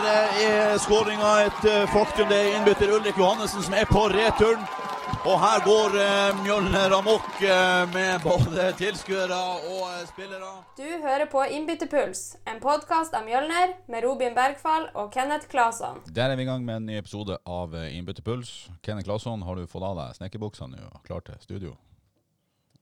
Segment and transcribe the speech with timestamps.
[0.00, 2.28] her eh, er skåringa et eh, faktum.
[2.30, 4.62] Det er innbytter Ulrik Johannessen som er på returen.
[5.28, 7.26] Og her går eh, Mjølner amok
[7.92, 10.52] med både tilskuere og spillere.
[10.78, 16.00] Du hører på Innbytterpuls, en podkast av Mjølner med Robin Bergfall og Kenneth Claesson.
[16.08, 18.70] Der er vi i gang med en ny episode av Innbytterpuls.
[18.86, 21.76] Kenneth Claesson, har du fått av deg snekkerbuksa nå og klar til studio?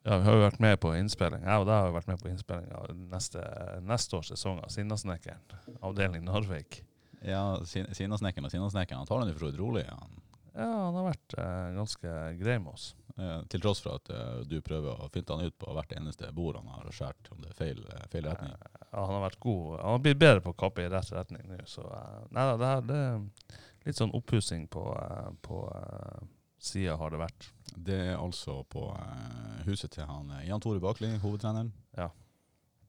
[0.06, 1.42] Ja, vi har jo vært med på innspilling.
[1.42, 3.42] Jeg og deg har jo vært med på innspilling av neste,
[3.82, 5.42] neste års sesong av Sinnasnekkeren,
[5.82, 6.84] avdeling Narvik.
[7.26, 8.98] Ja, Sin- Sinnasnekkeren og Sinnasnekkeren.
[9.02, 9.84] Han tar den jo for så vidt rolig.
[9.90, 10.16] Han.
[10.58, 12.88] Ja, han har vært eh, ganske grei med oss.
[13.18, 16.30] Eh, til tross for at eh, du prøver å finte han ut på hvert eneste
[16.34, 18.54] bord han har skåret, om det er feil, eh, feil retning.
[18.90, 19.76] Ja, han har vært god.
[19.82, 22.56] Han har blitt bedre på å kappe i rett retning nå, så eh, Nei da,
[22.58, 26.26] det, her- det er litt sånn oppussing på, eh, på eh,
[26.58, 27.50] sida har det vært.
[27.78, 31.70] Det er altså på eh, huset til han eh, Jan Tore Bakli, hovedtreneren.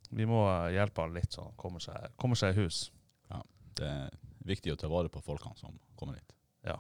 [0.10, 2.88] Vi må eh, hjelpe han litt, så han kommer seg, kommer seg i hus.
[3.78, 4.10] Det er
[4.50, 6.34] viktig å ta vare på folkene som kommer hit.
[6.66, 6.80] Ja.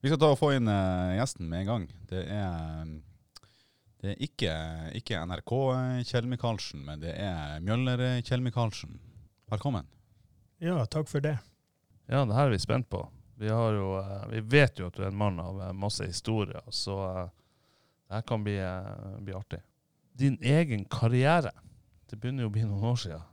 [0.00, 1.84] Vi skal ta og få inn uh, gjesten med en gang.
[2.10, 2.90] Det er,
[4.02, 4.52] det er ikke,
[5.00, 8.98] ikke NRK eh, Kjell Micaelsen, men det er Mjølner eh, Kjell Micaelsen.
[9.50, 9.88] Velkommen.
[10.62, 11.36] Ja, takk for det.
[12.06, 13.00] Ja, det her er vi spent på.
[13.40, 16.62] Vi, har jo, uh, vi vet jo at du er en mann av masse historier,
[16.70, 17.24] så uh,
[18.06, 18.60] det her kan bli,
[19.26, 19.58] bli artig.
[20.14, 21.50] Din egen karriere.
[22.06, 23.24] Det begynner jo å bli noen år siden.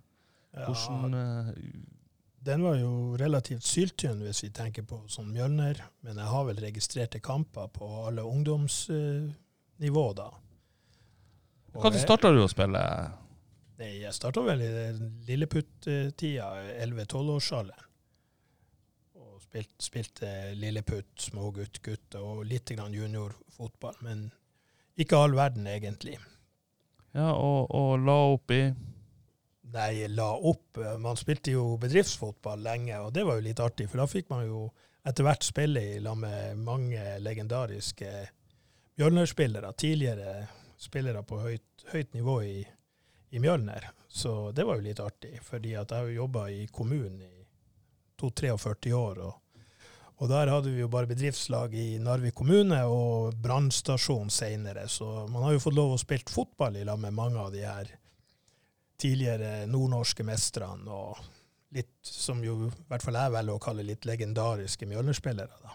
[0.57, 1.13] Hvordan
[2.43, 6.59] Den var jo relativt syltynn, hvis vi tenker på sånn Mjølner, men jeg har vel
[6.59, 10.27] registrerte kamper på alle ungdomsnivå da.
[11.73, 12.81] Når starta du å spille?
[13.79, 14.69] Nei, jeg starta vel i
[15.29, 16.49] lilleputt-tida,
[16.83, 17.87] 11-12-årsalderen.
[19.23, 24.27] Og spilt, spilte lilleputt, smågutt, gutt og litt juniorfotball, men
[24.99, 26.19] ikke all verden egentlig.
[27.15, 28.19] Ja, og, og la
[28.53, 28.65] i
[29.71, 30.77] Nei, la opp.
[30.99, 34.43] Man spilte jo bedriftsfotball lenge, og det var jo litt artig, for da fikk man
[34.45, 34.65] jo
[35.07, 38.11] etter hvert spille i lag med mange legendariske
[38.99, 39.71] Mjølner-spillere.
[39.73, 40.33] Tidligere
[40.77, 42.59] spillere på høyt, høyt nivå i,
[43.31, 43.89] i Mjølner.
[44.07, 47.47] Så det var jo litt artig, fordi jeg har jo jobba i kommunen i
[48.21, 49.23] 42-43 år.
[49.25, 49.65] Og,
[50.21, 55.47] og der hadde vi jo bare bedriftslag i Narvik kommune og brannstasjon seinere, så man
[55.47, 57.95] har jo fått lov å spille fotball i lag med mange av de her
[59.01, 61.17] tidligere nordnorske mestrene, og
[61.73, 65.59] litt som jo i hvert fall jeg velger å kalle litt legendariske Mjølner-spillere.
[65.63, 65.73] da.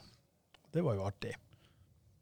[0.72, 1.34] Det var jo artig.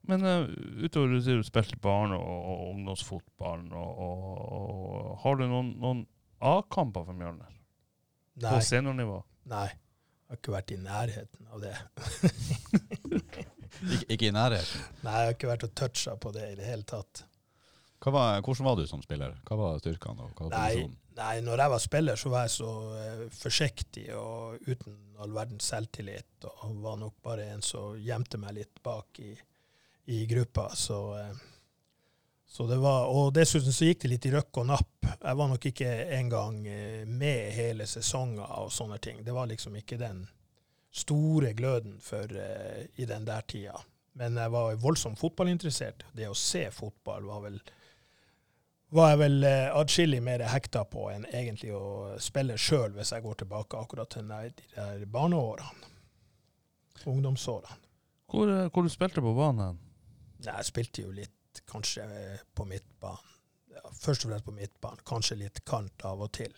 [0.07, 0.47] Men uh,
[0.87, 5.73] utover du sier du spilte barne- og, og ungdomsfotballen, og, og, og har du noen,
[5.83, 6.05] noen
[6.47, 7.51] A-kamper for Mjølner?
[8.37, 9.19] Nei, På seniornivå?
[9.51, 9.67] nei,
[10.27, 11.75] jeg har ikke vært i nærheten av det.
[13.77, 14.85] Ikke, ikke i nærheten.
[15.05, 17.21] Nei, jeg har ikke vært og toucha på det i det hele tatt.
[18.13, 19.35] Var, hvordan var du som spiller?
[19.49, 20.85] Hva var styrkene og hva var Nei,
[21.19, 25.67] nei, når jeg var spiller, så var jeg så eh, forsiktig og uten all verdens
[25.73, 29.33] selvtillit, og var nok bare en som gjemte meg litt bak i,
[30.13, 30.69] i gruppa.
[30.77, 31.43] Så, eh,
[32.47, 35.11] så det var, og dessuten så gikk det litt i røkk og napp.
[35.17, 39.25] Jeg var nok ikke engang eh, med hele sesonger og sånne ting.
[39.27, 40.27] Det var liksom ikke den
[40.97, 43.77] store gløden for eh, i den der tida.
[44.17, 46.07] Men jeg var voldsomt fotballinteressert.
[46.17, 47.59] Det å se fotball var vel
[48.95, 53.25] var jeg vel eh, adskillig mer hekta på enn egentlig å spille sjøl, hvis jeg
[53.25, 55.91] går tilbake akkurat til de de der barneårene.
[57.07, 57.81] Ungdomsårene.
[58.31, 59.79] Hvor, eh, hvor du spilte på banen?
[60.45, 63.35] Jeg spilte jo litt kanskje eh, på midtbanen.
[63.77, 65.03] Ja, først og fremst på midtbanen.
[65.07, 66.55] Kanskje litt kant av og til.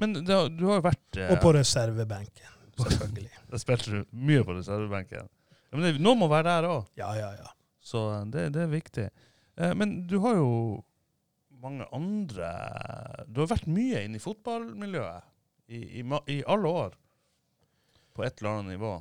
[0.00, 3.42] Men det, du har jo vært eh, Og på reservebenken, selvfølgelig.
[3.50, 5.28] Da spilte du mye på reservebenken.
[5.50, 7.50] Ja, men det, noen må være der òg, Ja, ja, ja.
[7.84, 9.08] så eh, det, det er viktig.
[9.56, 10.52] Eh, men du har jo
[11.60, 12.48] mange andre
[13.28, 15.28] Du har vært mye inne i fotballmiljøet
[15.70, 16.94] i, i, i alle år.
[18.16, 18.94] På et eller annet nivå.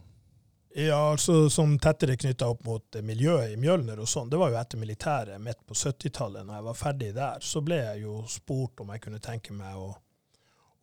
[0.76, 4.30] Ja, altså som tettere knytta opp mot eh, miljøet i Mjølner og sånn.
[4.30, 6.46] Det var jo etter militæret midt på 70-tallet.
[6.46, 9.80] Når jeg var ferdig der, så ble jeg jo spurt om jeg kunne tenke meg
[9.80, 9.90] å,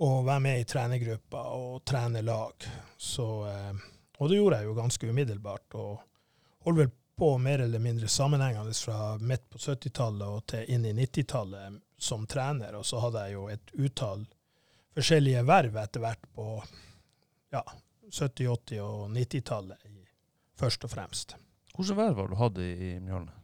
[0.02, 2.66] å være med i trenergruppa og trene lag.
[2.98, 3.86] Så, eh,
[4.18, 5.78] og det gjorde jeg jo ganske umiddelbart.
[5.78, 10.84] Og holdt vel på mer eller mindre sammenhengende fra midt på 70-tallet og til inn
[10.84, 12.76] i 90-tallet som trener.
[12.76, 14.26] Og så hadde jeg jo et utall
[14.96, 16.46] forskjellige verv etter hvert på
[17.52, 17.62] ja,
[18.12, 19.92] 70-, 80- og 90-tallet
[20.56, 21.36] først og fremst.
[21.76, 23.36] Hvilke verv har du hatt i, i Mjølner?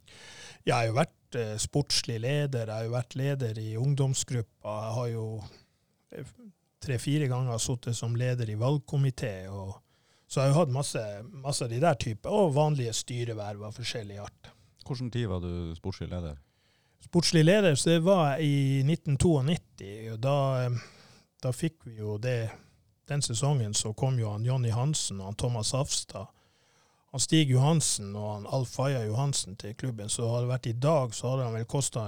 [0.62, 4.74] Jeg har jo vært eh, sportslig leder, jeg har jo vært leder i ungdomsgruppa.
[4.86, 5.24] Jeg har jo
[6.14, 6.34] eh,
[6.82, 9.34] tre-fire ganger sittet som leder i valgkomité.
[9.50, 9.81] og
[10.32, 11.00] Så jeg har jo hatt masse,
[11.44, 14.48] masse av de der typer, og vanlige styreverv av forskjellig art.
[14.86, 16.38] Hvilken tid var du sportslig leder?
[17.04, 20.36] Sportslig leder så det var jeg i 1992, og da,
[21.44, 22.46] da fikk vi jo det
[23.12, 26.30] den sesongen så kom jo han Jonny Hansen og han Thomas Hafstad.
[27.12, 30.08] Han Stig Johansen og han Alf Faya Johansen til klubben.
[30.08, 32.06] Så hadde det vært i dag, så hadde han vel kosta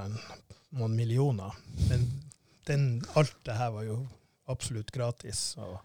[0.79, 1.53] noen millioner.
[1.91, 2.07] Men
[2.71, 2.87] den,
[3.19, 3.99] alt det her var jo
[4.51, 5.57] absolutt gratis.
[5.61, 5.79] Og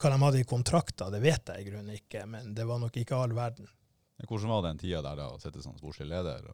[0.00, 2.96] hva de hadde i kontrakter, det vet jeg i grunnen ikke, men det var nok
[2.96, 3.68] ikke all verden.
[4.24, 6.44] Hvordan var den tida der da, å sitte som sportslig leder?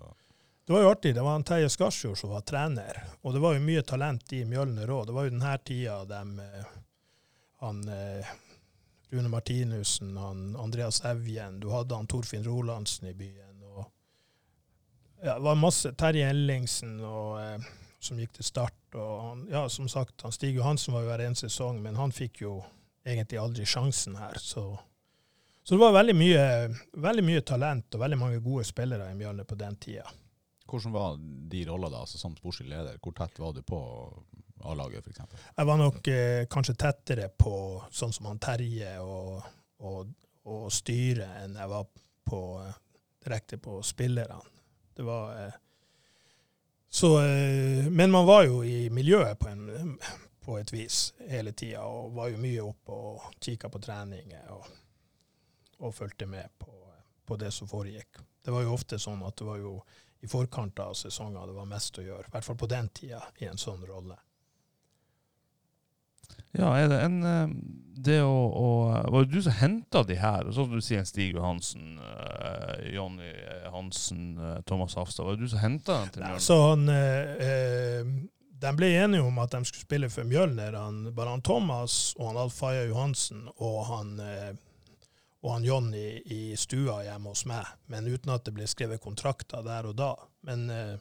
[0.67, 1.15] Det var jo artig.
[1.15, 4.43] Det var en Terje Skarsfjord som var trener, og det var jo mye talent i
[4.47, 5.07] Mjølner òg.
[5.07, 6.73] Det var jo denne tida de eh,
[7.63, 8.33] Han eh,
[9.13, 13.63] Rune Martinussen, han Andreas Evjen, du hadde han Torfinn Rolandsen i byen.
[13.63, 13.85] og
[15.23, 17.71] ja, Det var masse Terje Ellingsen og, eh,
[18.03, 18.79] som gikk til start.
[18.95, 22.43] og ja, Som sagt, han Stig Johansen var jo her en sesong, men han fikk
[22.43, 22.57] jo
[23.07, 24.39] egentlig aldri sjansen her.
[24.39, 24.79] så
[25.65, 26.45] så det var veldig mye,
[26.93, 30.09] veldig mye talent og veldig mange gode spillere i Mjølner på den tida.
[30.67, 31.19] hvordan var
[31.53, 32.99] de rollene altså som sportslig leder?
[32.99, 33.79] Hvor tett var du på
[34.65, 35.21] A-laget, f.eks.?
[35.57, 39.43] Jeg var nok eh, kanskje tettere på sånn som han Terje og,
[39.79, 40.15] og,
[40.45, 41.87] og styret enn jeg var
[42.27, 42.75] på, eh,
[43.25, 44.41] direkte på spillerne.
[44.97, 45.61] Det var eh,
[46.95, 49.99] så, eh, Men man var jo i miljøet på, en,
[50.41, 54.67] på et vis hele tida, og var jo mye oppe og kikka på treninger og,
[55.79, 56.75] og fulgte med på,
[57.25, 58.21] på det som foregikk.
[58.45, 59.79] Det var jo ofte sånn at det var jo
[60.21, 63.23] i forkant av sesonger det var mest å gjøre, i hvert fall på den tida,
[63.41, 64.19] i en sånn rolle.
[66.53, 67.53] Ja, er det en eh,
[68.05, 68.67] Det å, å
[69.15, 70.49] Var det du som henta de her?
[70.51, 73.31] Sånn som du sier, Stig Johansen, uh, Jonny
[73.73, 75.25] Hansen, uh, Thomas Hafstad.
[75.29, 76.45] Var det du som henta dem til Nei, Mjølner?
[76.45, 78.11] så han, eh, eh,
[78.63, 80.77] de ble enige om at de skulle spille for Mjølner.
[80.79, 84.51] Han, bare han Thomas og han Alf Johansen og han, eh,
[85.43, 89.65] og han Jonny i stua hjemme hos meg, men uten at det ble skrevet kontrakter
[89.67, 90.13] der og da.
[90.47, 90.95] Men eh,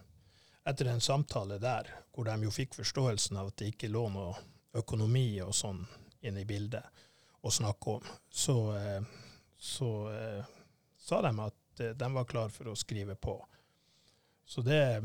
[0.69, 4.33] etter en samtale der, hvor de jo fikk forståelsen av at det ikke lå noe
[4.77, 5.81] økonomi og sånn
[6.21, 7.07] inne i bildet
[7.41, 9.01] å snakke om, så, eh,
[9.57, 10.51] så eh,
[11.01, 13.39] sa de at eh, de var klar for å skrive på.
[14.45, 15.01] Så det,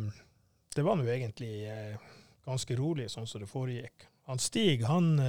[0.74, 1.68] det var nå egentlig
[2.44, 4.08] ganske rolig sånn som det foregikk.
[4.26, 5.20] Han Stig, han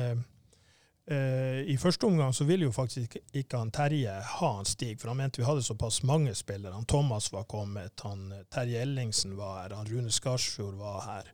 [1.08, 5.20] I første omgang så ville jo faktisk ikke han Terje ha han Stig, for han
[5.22, 6.74] mente vi hadde såpass mange spillere.
[6.74, 11.30] Han Thomas var kommet, han Terje Ellingsen var her, han Rune Skarsfjord var her.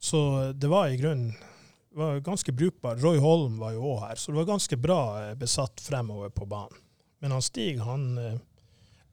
[0.00, 0.24] Så
[0.56, 1.36] det var i grunnen
[1.94, 2.96] var ganske brukbar.
[2.96, 6.46] Roy Holm var jo òg her, så det var ganske bra eh, besatt fremover på
[6.46, 6.80] banen.
[7.22, 8.40] Men han Stig han eh,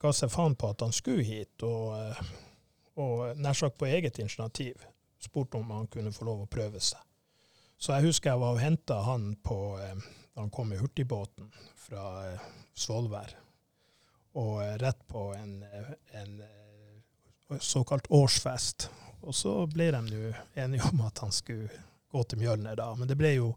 [0.01, 2.31] ga seg faen på at han skulle hit, og, eh,
[3.01, 4.81] og nær sagt på eget initiativ
[5.21, 6.99] spurte om han kunne få lov å prøve seg.
[7.77, 11.47] Så jeg husker jeg var og henta han på da han kom i hurtigbåten
[11.77, 12.03] fra
[12.77, 13.33] Svolvær,
[14.37, 15.55] og rett på en,
[16.17, 16.35] en
[17.59, 18.87] såkalt årsfest.
[19.21, 21.69] Og så ble de nå enige om at han skulle
[22.11, 22.91] gå til Mjølner da.
[22.95, 23.51] Men det ble jo,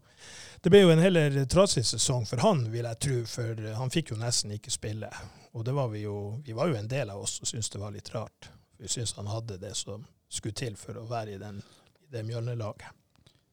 [0.63, 4.13] det ble jo en heller trasig sesong for han, vil jeg tro, for han fikk
[4.13, 5.11] jo nesten ikke spille.
[5.55, 7.81] Og det var vi jo, vi var jo en del av oss som syntes det
[7.81, 8.51] var litt rart.
[8.77, 11.61] Vi syntes han hadde det som skulle til for å være i, den,
[12.03, 12.91] i det Mjølner-laget.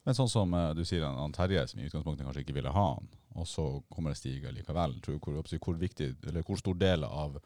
[0.03, 2.87] Men sånn som eh, du sier, han, Terje som i utgangspunktet kanskje ikke ville ha
[2.95, 4.97] han, og så kommer det Stig likevel.
[5.05, 7.39] Tror hvor, hvor, viktig, eller hvor stor del av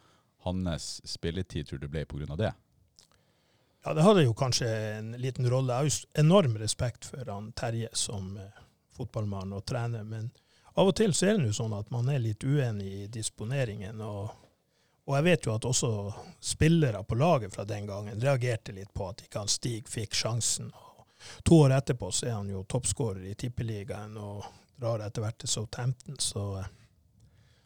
[0.47, 2.37] hans spilletid tror du ble pga.
[2.39, 2.53] det?
[3.87, 5.73] Ja, det hadde jo kanskje en liten rolle.
[5.73, 8.57] Jeg har jo enorm respekt for han Terje som eh,
[8.97, 10.33] fotballmann og trener, men
[10.75, 14.01] av og til så er det jo sånn at man er litt uenig i disponeringen.
[14.03, 14.33] Og,
[15.07, 15.91] og jeg vet jo at også
[16.43, 20.75] spillere på laget fra den gangen reagerte litt på at ikke han Stig fikk sjansen.
[20.75, 25.39] Og to år etterpå så er han jo toppskårer i Tippeligaen og drar etter hvert
[25.39, 26.65] til Southampton, så,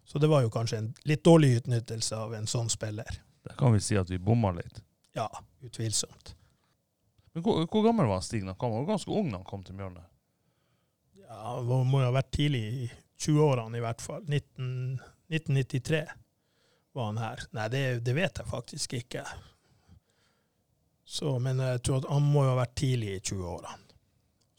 [0.05, 3.23] så det var jo kanskje en litt dårlig utnyttelse av en sånn spiller.
[3.49, 4.85] Der kan vi si at vi bomma litt.
[5.17, 5.27] Ja,
[5.61, 6.35] utvilsomt.
[7.33, 8.73] Men hvor, hvor gammel var han Stig da han kom?
[8.75, 10.07] Han var ganske ung da han kom til Mjølner.
[11.27, 12.89] Ja, Han må jo ha vært tidlig i
[13.21, 14.25] 20-årene i hvert fall.
[14.27, 14.99] 19,
[15.31, 16.03] 1993
[16.93, 17.45] var han her.
[17.55, 19.25] Nei, det, det vet jeg faktisk ikke.
[21.07, 23.77] Så, men jeg tror at han må jo ha vært tidlig i 20-årene.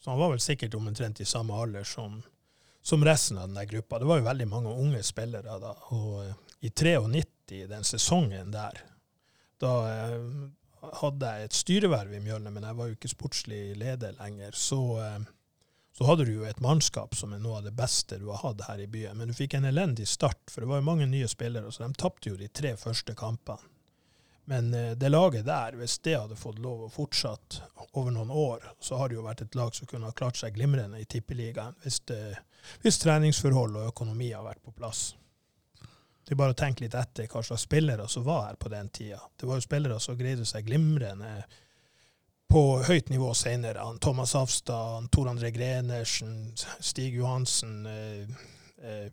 [0.02, 2.16] Så han var vel sikkert omtrent i samme alder som,
[2.82, 4.00] som resten av den gruppa.
[4.00, 5.76] Det var jo veldig mange unge spillere da.
[5.94, 6.32] Og eh,
[6.66, 8.80] i 93, den sesongen der,
[9.62, 14.16] da eh, hadde jeg et styreverv i Mjølne, men jeg var jo ikke sportslig leder
[14.18, 14.56] lenger.
[14.58, 15.18] Så, eh,
[15.96, 18.64] så hadde du jo et mannskap som er noe av det beste du har hatt
[18.68, 19.16] her i byen.
[19.20, 21.92] Men du fikk en elendig start, for det var jo mange nye spillere, så de
[22.00, 23.68] tapte jo de tre første kampene.
[24.50, 27.62] Men eh, det laget der, hvis det hadde fått lov å fortsette
[27.94, 30.56] over noen år, så har det jo vært et lag som kunne ha klart seg
[30.56, 32.40] glimrende i Tippeligaen, hvis, det-
[32.82, 35.12] hvis treningsforhold og økonomi har vært på plass.
[36.32, 38.86] Det er bare å tenke litt etter hva slags spillere som var her på den
[38.88, 39.18] tida.
[39.36, 41.42] Det var jo spillere som greide seg glimrende
[42.48, 43.82] på høyt nivå senere.
[43.84, 48.32] Han Thomas Hafstad, Tor André Grenersen, Stig Johansen, eh,
[48.80, 49.10] eh,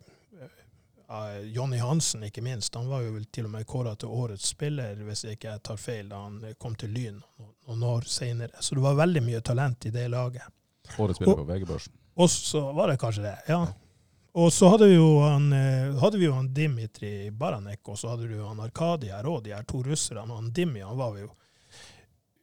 [1.10, 2.74] eh, Jonny Hansen, ikke minst.
[2.80, 6.08] Han var jo til og med kåra til årets spiller, hvis jeg ikke tar feil,
[6.08, 8.64] da han kom til Lyn noen- noen år senere.
[8.64, 10.48] Så det var veldig mye talent i det laget.
[10.96, 11.92] Årets spiller på VG-børsen.
[12.16, 13.66] Og så var det kanskje det, ja.
[14.32, 18.12] Og så hadde vi jo han, eh, hadde vi jo han Dimitri Baranek, og så
[18.12, 20.28] hadde du han Arkadi her òg, de her to russerne.
[20.28, 21.32] Og han Dimi han var jo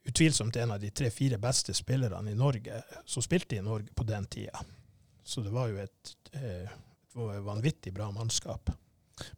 [0.08, 4.26] utvilsomt en av de tre-fire beste spillerne i Norge som spilte i Norge på den
[4.28, 4.60] tida.
[5.24, 8.70] Så det var jo et, eh, et vanvittig bra mannskap.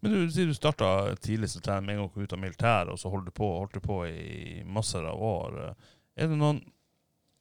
[0.01, 2.39] Men du sier du starta tidlig som trener med en gang du kom ut av
[2.39, 5.57] militæret, og så holdt du på, holdt du på i masser av år.
[6.17, 6.61] Er det noen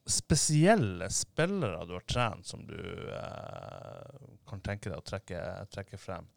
[0.09, 2.79] spesielle spillere du har trent som du
[3.13, 4.15] eh,
[4.49, 5.41] kan tenke deg å trekke,
[5.73, 6.27] trekke frem?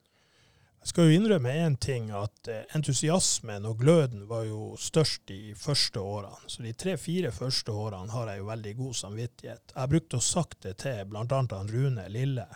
[0.82, 5.54] Jeg skal jo innrømme én ting, at eh, entusiasmen og gløden var jo størst de
[5.54, 6.50] første årene.
[6.50, 9.74] Så de tre-fire første årene har jeg jo veldig god samvittighet.
[9.76, 11.42] Jeg brukte brukt å sagt det til bl.a.
[11.70, 12.48] Rune Lille,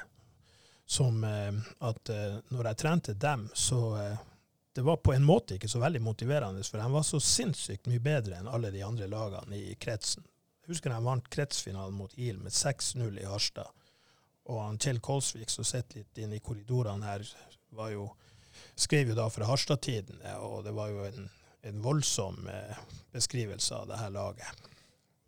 [0.82, 3.78] som eh, at eh, når jeg trente dem, så
[4.74, 8.02] det var på en måte ikke så veldig motiverende, for de var så sinnssykt mye
[8.02, 10.26] bedre enn alle de andre lagene i kretsen.
[10.66, 13.70] Jeg husker de vant kretsfinalen mot IL med 6-0 i Harstad.
[14.46, 17.24] Og han Kjell Kolsvik, som sitter litt inne i korridorene her,
[17.90, 18.06] jo,
[18.78, 21.26] skrev jo da fra Harstad-tiden, og det var jo en,
[21.66, 22.78] en voldsom eh,
[23.12, 24.68] beskrivelse av det her laget.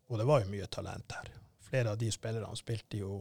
[0.09, 1.33] Og det var jo mye talent her.
[1.69, 3.19] Flere av de spillerne jo,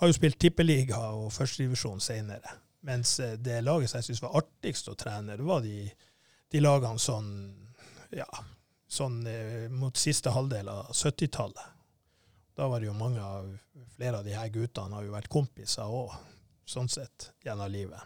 [0.00, 2.56] har jo spilt tippeliga og førstedivisjon senere.
[2.86, 5.84] Mens eh, det laget som jeg syns var artigst å trene, det var de,
[6.52, 7.30] de lagene sånn,
[8.14, 8.28] ja,
[8.88, 11.75] sånn eh, mot siste halvdel av 70-tallet.
[12.56, 13.50] Da var det jo mange av
[13.96, 16.14] flere av de her guttene har jo vært kompiser òg,
[16.64, 18.00] sånn sett, gjennom livet.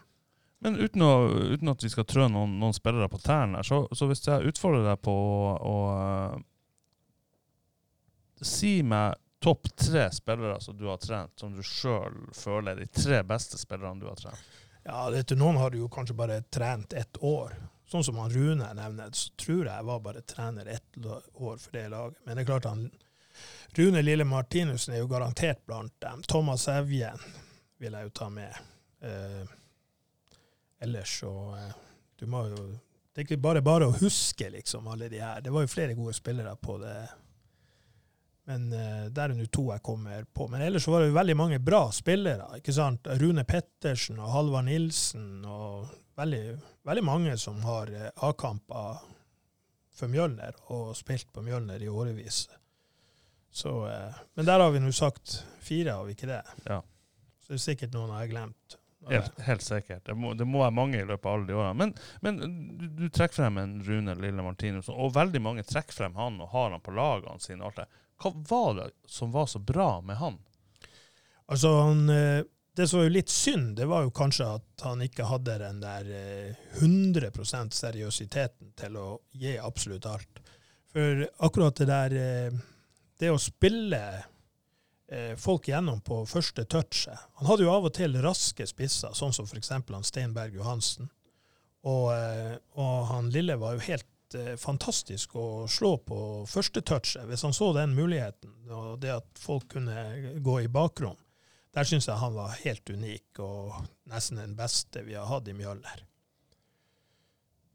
[0.61, 4.05] Men uten, å, uten at vi skal trø noen, noen spillere på tærne, så, så
[4.09, 6.39] hvis jeg utfordrer deg på å, å eh,
[8.41, 12.87] Si meg topp tre spillere som du har trent, som du sjøl føler er de
[12.89, 14.47] tre beste spillerne du har trent.
[14.81, 17.53] Ja, det, til noen har du jo kanskje bare trent ett år.
[17.89, 21.69] Sånn som han Rune nevner, så tror jeg jeg var bare trener ett år for
[21.77, 22.17] det laget.
[22.25, 22.87] Men det er klart han
[23.77, 26.23] Rune Lille Martinussen er jo garantert blant dem.
[26.27, 27.19] Thomas Evjen
[27.79, 28.57] vil jeg jo ta med.
[29.01, 29.45] Eh,
[30.85, 31.71] ellers så eh,
[32.19, 32.57] Du må jo
[33.11, 35.41] Det er ikke bare bare å huske, liksom, alle de her.
[35.41, 36.95] Det var jo flere gode spillere på det.
[38.49, 40.47] Men eh, der er nå to jeg kommer på.
[40.51, 42.47] Men ellers var det jo veldig mange bra spillere.
[42.57, 43.07] ikke sant?
[43.21, 46.45] Rune Pettersen og Halvard Nilsen og veldig,
[46.87, 49.03] veldig mange som har eh, A-kamper
[49.95, 52.45] for Mjølner og spilt på Mjølner i årevis.
[53.51, 56.43] Så, eh, men der har vi nå sagt fire, har vi ikke det?
[56.65, 56.81] Ja.
[57.41, 58.77] Så det er sikkert noen jeg har glemt.
[59.09, 60.05] Helt, helt sikkert.
[60.05, 61.73] Det må, det må være mange i løpet av alle de årene.
[61.79, 66.15] Men, men du, du trekker frem en Rune Lille Martinussen, og veldig mange trekker frem
[66.19, 67.65] han og har han på lagene sine.
[67.65, 67.89] alt det.
[68.21, 70.37] Hva var det som var så bra med han?
[71.51, 72.43] Altså, han, eh,
[72.77, 75.81] det som var jo litt synd, det var jo kanskje at han ikke hadde den
[75.81, 77.33] der eh, 100
[77.73, 80.43] seriøsiteten til å gi absolutt alt.
[80.93, 82.61] For akkurat det der eh,
[83.21, 84.01] Det å spille
[85.11, 89.35] eh, folk gjennom på første touchet Han hadde jo av og til raske spisser, sånn
[89.35, 89.69] som f.eks.
[89.75, 91.11] han Steinberg Johansen.
[91.85, 97.27] Og, eh, og han Lille var jo helt eh, fantastisk å slå på første touchet,
[97.29, 101.19] hvis han så den muligheten, og det at folk kunne gå i bakrom.
[101.77, 105.55] Der syns jeg han var helt unik, og nesten den beste vi har hatt i
[105.55, 106.07] Mjølner.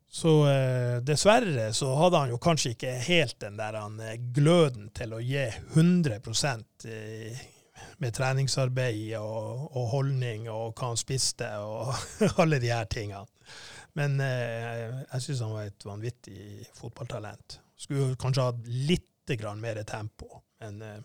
[0.09, 4.89] Så eh, dessverre så hadde han jo kanskje ikke helt den der han, eh, gløden
[4.97, 5.45] til å gi
[5.75, 6.21] 100
[6.89, 7.41] eh,
[7.99, 11.93] med treningsarbeid og, og holdning og hva han spiste og
[12.43, 13.27] alle de her tingene.
[13.97, 17.61] Men eh, jeg syns han var et vanvittig fotballtalent.
[17.77, 20.99] Skulle kanskje hatt litt grann mer tempo, men eh,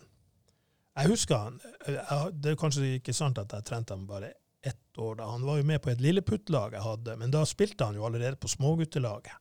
[0.92, 1.56] jeg husker han
[1.88, 4.34] eh, Det er kanskje ikke sant at jeg trente han bare
[4.98, 5.16] år.
[5.16, 5.30] da.
[5.30, 8.36] Han var jo med på et lilleputtlag jeg hadde, men da spilte han jo allerede
[8.40, 9.38] på småguttelaget.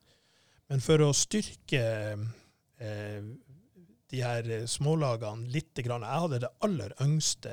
[0.72, 1.81] Men for å styrke
[2.79, 3.24] eh,
[4.12, 7.51] de her smålagene litt grann, Jeg hadde det aller yngste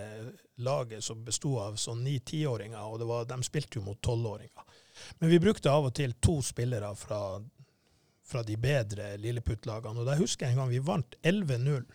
[0.58, 4.82] laget som besto av sånn ni-tiåringer, og var, de spilte jo mot tolvåringer.
[5.18, 7.38] Men vi brukte av og til to spillere fra,
[8.26, 10.02] fra de bedre lilleputt-lagene.
[10.02, 11.86] Og da husker jeg en gang vi vant 11-0.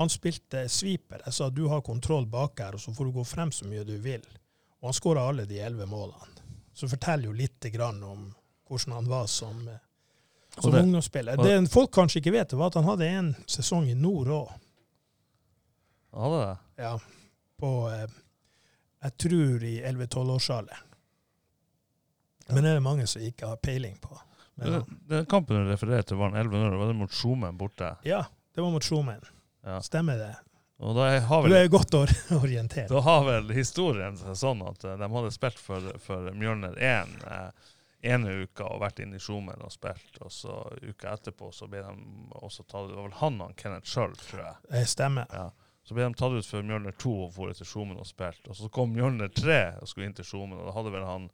[0.00, 1.20] Han spilte sweeper.
[1.26, 3.84] Jeg sa du har kontroll bak her, og så får du gå frem så mye
[3.84, 4.24] du vil.
[4.80, 6.26] Og han skåra alle de elleve målene.
[6.74, 8.34] Så forteller jo litt grann om
[8.70, 9.58] hvordan han var som,
[10.56, 11.36] som det- ungdomsspiller.
[11.36, 14.52] Det, Det folk kanskje ikke vet, var at han hadde en sesong i nord òg.
[16.16, 16.82] Hadde det?
[16.82, 16.94] Ja,
[17.60, 18.06] på eh,
[19.02, 20.86] Jeg tror i 11-12-årsalderen.
[22.50, 24.16] Men det er det mange som ikke har peiling på.
[24.58, 26.74] Men, det, den kampen du refererer til, var en 11-0.
[26.80, 27.92] Var det mot Sjomen borte?
[28.04, 29.20] ja, det var mot Sjomen.
[29.64, 29.78] Ja.
[29.84, 30.34] Stemmer det.
[30.80, 32.08] Har Du vel, er godt or
[32.42, 32.88] orientert.
[32.88, 37.50] da har vel historien sånn at eh, de hadde spilt for, for Mjølner 1 eh,
[38.14, 41.82] ene uka og vært inne i Sjomen og spilt, og så uka etterpå så ble
[41.84, 41.92] de
[42.40, 42.94] også tatt ut.
[42.94, 44.56] Det var vel han og Kenneth sjøl, tror jeg.
[44.72, 45.28] Det stemmer.
[45.36, 45.50] Ja.
[45.84, 48.40] Så ble de tatt ut for Mjølner 2 og dro til Sjomen og spilt.
[48.48, 51.28] Og så kom Mjølner 3 og skulle inn til Sjomen, og da hadde vel han,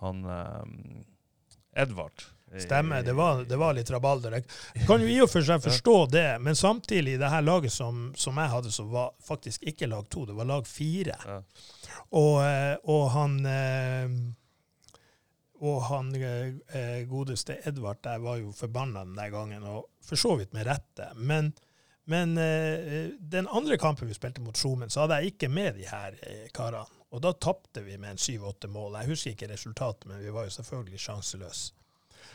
[0.00, 2.24] han eh, Edvard
[2.60, 3.02] Stemmer.
[3.02, 4.36] Det var, det var litt rabalder.
[4.74, 8.10] Jeg kan jo i og for seg forstå det, men samtidig, det her laget som,
[8.18, 11.16] som jeg hadde, som var faktisk ikke lag to, det var lag fire.
[11.26, 11.40] Ja.
[12.12, 14.20] Og, eh, og han eh,
[15.62, 20.18] og han eh, eh, godeste Edvard der var jo forbanna den der gangen, og for
[20.18, 21.06] så vidt med rette.
[21.14, 21.52] Men,
[22.10, 25.86] men eh, den andre kampen vi spilte mot Skjomen, så hadde jeg ikke med de
[25.86, 26.90] her eh, karene.
[27.12, 28.96] Og da tapte vi med en syv-åtte mål.
[29.02, 31.74] Jeg husker ikke resultatet, men vi var jo selvfølgelig sjanseløse.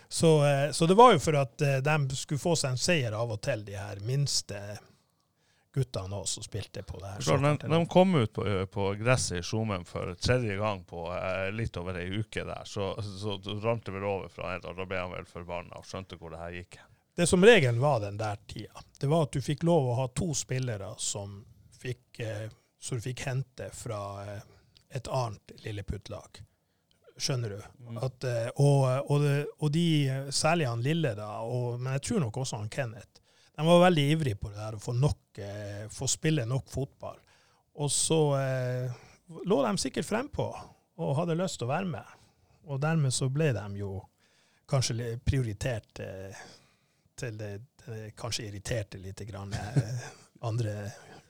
[0.10, 3.16] Så, eh, så det var jo for at eh, de skulle få seg en seier
[3.18, 4.62] av og til, de her minste
[5.78, 7.16] guttene også, som spilte på det her.
[7.22, 11.50] Forstår, de, de kom ut på, på gresset i Skjomen for tredje gang på eh,
[11.54, 12.64] litt over ei uke der.
[12.66, 15.86] Så, så rant det vel over fra en, og da ble han vel forbanna og
[15.86, 16.80] skjønte hvor det her gikk.
[17.18, 20.08] Det som regelen var den der tida, det var at du fikk lov å ha
[20.14, 21.40] to spillere som,
[21.82, 22.48] fikk, eh,
[22.82, 24.44] som du fikk hente fra eh,
[24.98, 26.42] et annet lilleputtlag.
[27.18, 27.62] Skjønner du?
[27.98, 29.24] At, eh, og, og,
[29.58, 29.86] og de,
[30.34, 33.24] særlig han Lille, da, og, men jeg tror nok også han Kenneth,
[33.58, 37.18] de var veldig ivrige på det der å få, nok, eh, få spille nok fotball.
[37.82, 39.00] Og så eh,
[39.50, 40.46] lå de sikkert frempå
[40.98, 42.14] og hadde lyst til å være med.
[42.70, 43.96] Og dermed så ble de jo
[44.70, 46.46] kanskje prioritert eh,
[47.18, 47.52] til det,
[47.86, 50.08] det kanskje irriterte litt grann, eh,
[50.46, 50.78] andre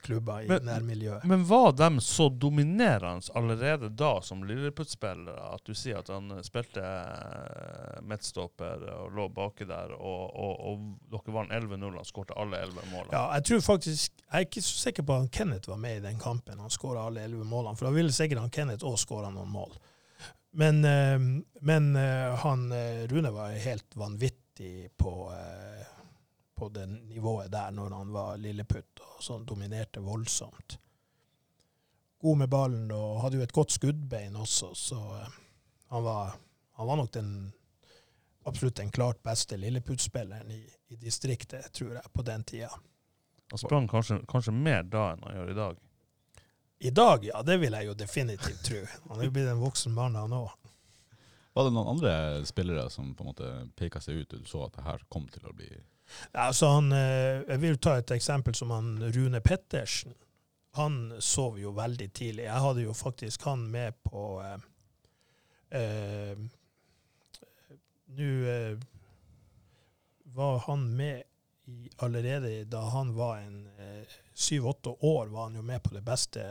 [0.08, 1.24] klubber i Men- nærmiljøet.
[1.28, 6.82] Men var de så dominerende allerede da som Lilleputt-spillere at du sier at han spilte
[6.82, 12.60] eh, midtstopper og lå baki der, og, og, og dere vant 11-0 og skårte alle
[12.66, 13.12] 11 målene?
[13.14, 16.04] Ja, jeg tror faktisk, jeg er ikke så sikker på at Kenneth var med i
[16.08, 16.58] den kampen.
[16.62, 19.76] Han skåra alle elleve målene, for da ville sikkert han Kenneth òg skåra noen mål.
[20.58, 21.18] Men, eh,
[21.68, 25.77] men eh, han eh, Rune var helt vanvittig på, eh,
[26.58, 30.78] på det nivået der når han var lilleputt, og sånn dominerte voldsomt.
[32.18, 35.38] God med ballen og hadde jo et godt skuddbein også, så eh,
[35.94, 36.34] han, var,
[36.80, 37.32] han var nok den
[38.48, 42.70] absolutt den klart beste lilleputtspilleren i, i distriktet, tror jeg, på den tida.
[43.50, 45.84] Han sprang kanskje, kanskje mer da enn han gjør i dag.
[46.78, 48.80] I dag, ja, det vil jeg jo definitivt tro.
[49.08, 50.50] Han er jo blitt en voksen mann, han òg.
[51.58, 52.12] Var det noen andre
[52.46, 55.24] spillere som på en måte peka seg ut, og du så at det her kom
[55.32, 55.70] til å bli
[56.32, 60.14] Altså han, eh, jeg vil ta et eksempel som han Rune Pettersen.
[60.78, 62.44] Han sov jo veldig tidlig.
[62.46, 64.68] Jeg hadde jo faktisk han med på eh,
[65.80, 66.46] eh,
[68.18, 68.78] Nå eh,
[70.38, 71.22] var han med
[71.68, 73.66] i, allerede da han var en
[74.38, 76.42] syv-åtte år, var han jo med på det beste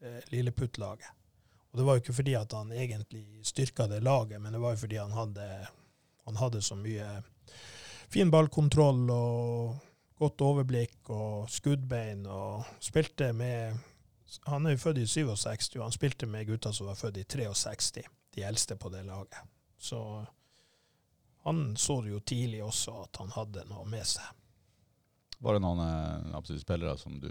[0.00, 1.10] eh, Lilleputt-laget.
[1.70, 4.74] Og det var jo ikke fordi at han egentlig styrka det laget, men det var
[4.74, 5.46] jo fordi han hadde,
[6.24, 7.10] han hadde så mye
[8.10, 9.76] fin ballkontroll og
[10.20, 13.78] godt overblikk og skuddbein, og spilte med
[14.46, 17.24] Han er jo født i 67, og han spilte med gutta som var født i
[17.24, 18.04] 63,
[18.36, 19.40] de eldste på det laget.
[19.78, 19.98] Så
[21.44, 24.28] han så det jo tidlig også at han hadde noe med seg.
[25.40, 27.30] Var det noen eh, absolutt spillere som du,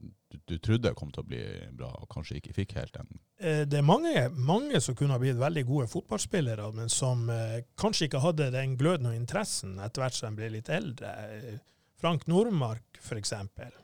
[0.00, 1.40] du, du trodde kom til å bli
[1.76, 3.10] bra, og kanskje ikke fikk helt den?
[3.36, 7.58] Eh, Det er mange, mange som kunne ha blitt veldig gode fotballspillere, men som eh,
[7.80, 11.12] kanskje ikke hadde den gløden og interessen etter hvert som de ble litt eldre.
[11.36, 11.58] Eh,
[12.00, 13.74] Frank Nordmark, eksempel,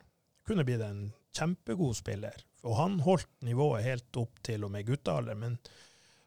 [0.49, 2.41] kunne blitt en kjempegod spiller.
[2.65, 5.59] Og han holdt nivået helt opp til og med guttealder, men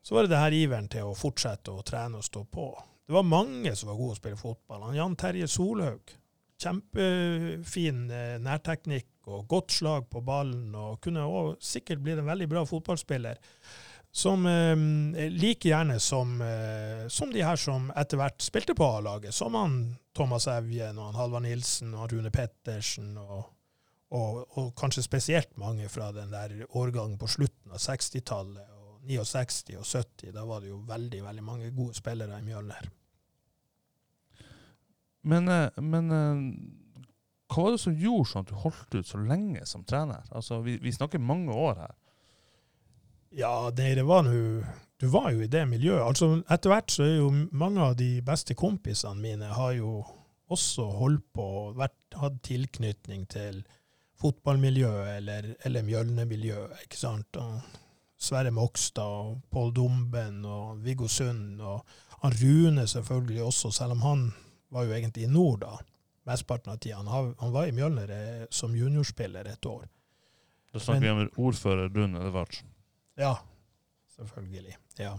[0.05, 2.69] så var det det her iveren til å fortsette å trene og stå på.
[3.09, 4.85] Det var mange som var gode å spille fotball.
[4.85, 6.13] Han Jan Terje Solhaug,
[6.59, 12.49] kjempefin eh, nærteknikk og godt slag på ballen, og kunne også sikkert blitt en veldig
[12.51, 13.39] bra fotballspiller.
[14.11, 19.35] Som eh, like gjerne som, eh, som de her som etter hvert spilte på A-laget,
[19.35, 19.79] som han
[20.17, 23.45] Thomas Evjen og han Halvard Nilsen og Rune Pettersen, og,
[24.09, 29.77] og, og kanskje spesielt mange fra den der årgangen på slutten av 60-tallet, og 69
[29.77, 30.33] og 70.
[30.35, 32.89] Da var det jo veldig, veldig mange gode spillere i Mjølner.
[35.21, 36.43] Men, eh, men eh,
[37.49, 40.27] hva var det som gjorde sånn at du holdt ut så lenge som trener?
[40.31, 41.95] Altså, vi, vi snakker mange år her.
[43.35, 44.63] Ja, det, det var nå
[44.99, 46.01] Du var jo i det miljøet.
[46.01, 50.01] Altså, etter hvert så er jo mange av de beste kompisene mine har jo
[50.49, 51.83] også holdt på og
[52.19, 53.61] hatt tilknytning til
[54.19, 57.39] fotballmiljøet eller, eller Mjølne-miljøet, ikke sant.
[57.39, 57.61] Og
[58.19, 61.85] Sverre Mokstad og Pål Dumben og Viggo Sund og
[62.19, 64.25] han Rune selvfølgelig også, selv om han
[64.69, 65.77] var jo egentlig i nord da,
[66.29, 66.97] mesteparten av tida.
[66.97, 69.87] Han, han var i Mjølner eh, som juniorspiller et år.
[70.73, 72.69] Da snakker vi om ordfører Rune Edvardsen.
[73.17, 73.37] Ja,
[74.15, 74.77] selvfølgelig.
[75.01, 75.15] Ja.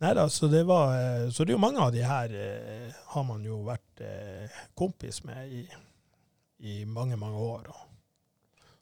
[0.00, 2.98] Nei da, så det var eh, Så det er jo mange av de her eh,
[3.12, 5.64] har man jo vært eh, kompis med i,
[6.58, 7.68] i mange, mange år.
[7.68, 7.86] Og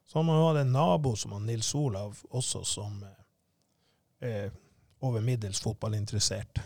[0.08, 4.50] så har man jo hatt en nabo som han Nils Olav også, som eh, er
[5.00, 6.61] over middels fotballinteressert.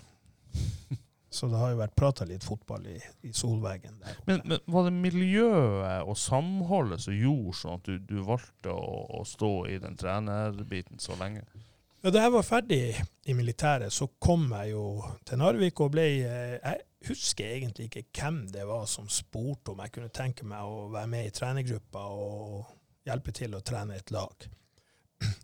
[1.33, 4.19] Så det har jo vært prata litt fotball i, i solveggen der.
[4.19, 4.29] oppe.
[4.29, 8.97] Men, men var det miljøet og samholdet som gjorde sånn at du, du valgte å,
[9.17, 11.47] å stå i den trenerbiten så lenge?
[12.03, 12.83] Ja, da jeg var ferdig
[13.31, 14.85] i militæret, så kom jeg jo
[15.25, 19.83] til Narvik og ble eh, Jeg husker egentlig ikke hvem det var som spurte om
[19.85, 22.73] jeg kunne tenke meg å være med i trenergruppa og
[23.07, 24.49] hjelpe til å trene et lag.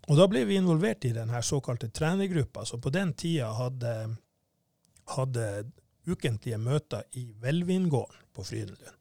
[0.09, 3.93] Og da ble vi involvert i den såkalte trenergruppa, så på den tida hadde,
[5.15, 5.45] hadde
[6.11, 8.97] ukentlige møter i Velvingården på Frydenlund.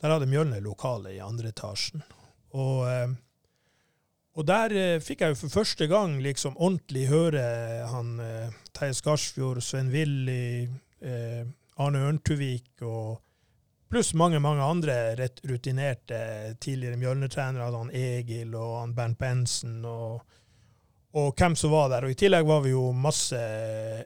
[0.00, 2.02] Der hadde Mjølner lokale i andre etasjen.
[2.54, 3.14] Og eh,
[4.34, 7.42] og der eh, fikk jeg jo for første gang liksom ordentlig høre
[7.90, 10.66] han eh, Theis Garsfjord, Svein Willy,
[11.76, 13.18] Arne Ørntuvik og
[13.92, 14.94] pluss mange, mange andre
[15.44, 17.68] rutinerte tidligere Mjølner-trenere.
[17.76, 20.24] Han Egil og han Bernt Bensen og,
[21.12, 22.06] og hvem som var der.
[22.08, 23.42] Og i tillegg var vi jo masse,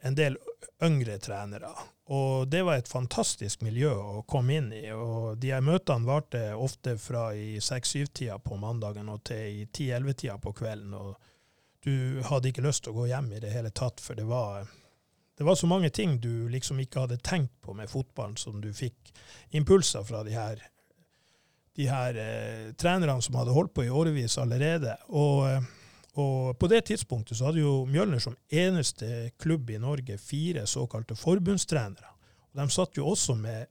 [0.03, 0.37] en del
[0.85, 1.71] yngre trenere.
[2.09, 4.87] Og det var et fantastisk miljø å komme inn i.
[4.97, 10.39] Og de her møtene varte ofte fra i 6-7-tida på mandagen og til i 10-11-tida
[10.41, 10.95] på kvelden.
[10.97, 11.19] Og
[11.85, 14.65] du hadde ikke lyst til å gå hjem i det hele tatt, for det var,
[15.37, 18.73] det var så mange ting du liksom ikke hadde tenkt på med fotballen, som du
[18.73, 19.13] fikk
[19.61, 20.65] impulser fra de her,
[21.77, 24.97] de her eh, trenerne som hadde holdt på i årevis allerede.
[25.13, 25.69] Og eh,
[26.19, 31.15] og på det tidspunktet så hadde jo Mjølner som eneste klubb i Norge fire såkalte
[31.15, 32.11] forbundstrenere.
[32.51, 33.69] Og de satt jo også med,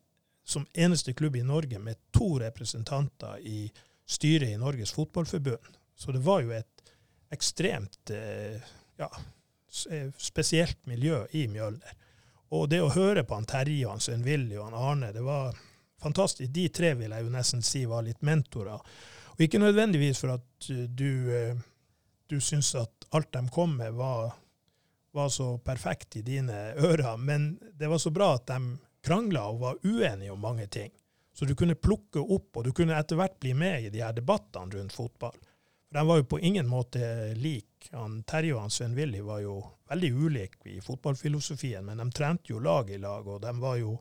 [0.48, 3.68] som eneste klubb i Norge med to representanter i
[4.08, 5.76] styret i Norges Fotballforbund.
[5.96, 6.94] Så det var jo et
[7.36, 8.64] ekstremt eh,
[8.98, 9.10] ja,
[9.92, 11.96] eh, spesielt miljø i Mjølner.
[12.56, 15.58] Og det å høre på han Terje, han Svein Willy og han Arne, det var
[16.00, 16.48] fantastisk.
[16.54, 18.80] De tre vil jeg jo nesten si var litt mentorer.
[19.36, 21.66] Og ikke nødvendigvis for at du eh,
[22.30, 24.34] du syns at alt de kom med, var,
[25.16, 27.18] var så perfekt i dine ører.
[27.18, 30.92] Men det var så bra at de krangla og var uenige om mange ting.
[31.34, 34.16] Så du kunne plukke opp, og du kunne etter hvert bli med i de her
[34.18, 35.36] debattene rundt fotball.
[35.88, 37.92] For De var jo på ingen måte lik.
[37.92, 42.52] Han, Terje og han Svein Willy var jo veldig ulike i fotballfilosofien, men de trente
[42.52, 43.94] jo lag i lag, og de var jo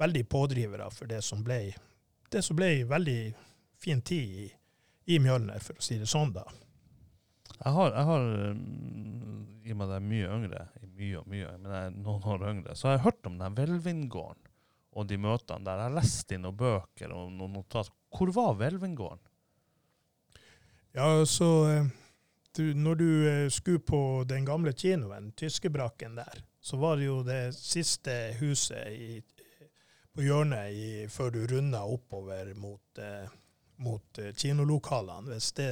[0.00, 1.74] veldig pådrivere for det som ble,
[2.30, 3.18] det som ble veldig
[3.82, 4.48] fin tid i,
[5.12, 6.46] i Mjølner, for å si det sånn, da.
[7.60, 10.62] Jeg har, jeg har mm, i og med at jeg er mye yngre,
[11.00, 13.58] mye og mye, men jeg er noen år yngre, så har jeg hørt om den
[13.58, 14.46] Velvingården
[14.90, 15.82] og de møtene der.
[15.82, 17.90] Jeg har lest i noen bøker og noen notat.
[18.16, 19.22] Hvor var Velvingården?
[20.96, 21.90] Ja, så eh,
[22.56, 27.20] du, når du eh, skulle på den gamle kinoen, Tyskebrakken der, så var det jo
[27.22, 29.20] det siste huset i,
[30.10, 33.30] på hjørnet i, før du runda oppover mot, eh,
[33.84, 35.30] mot kinolokalene.
[35.30, 35.70] Hvis det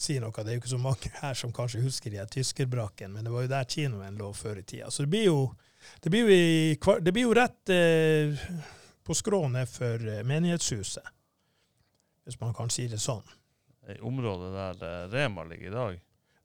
[0.00, 0.32] sier noe.
[0.32, 3.32] Det er jo ikke så mange her som kanskje husker de her Tyskerbrakken, men det
[3.34, 4.90] var jo der kinoen lå før i tida.
[4.90, 5.40] Så det blir jo,
[6.00, 8.46] det blir jo, i, det blir jo rett eh,
[9.06, 11.12] på skrånet nedfor eh, menighetshuset,
[12.24, 13.26] hvis man kan si det sånn.
[13.90, 16.00] I området der eh, Rema ligger i dag?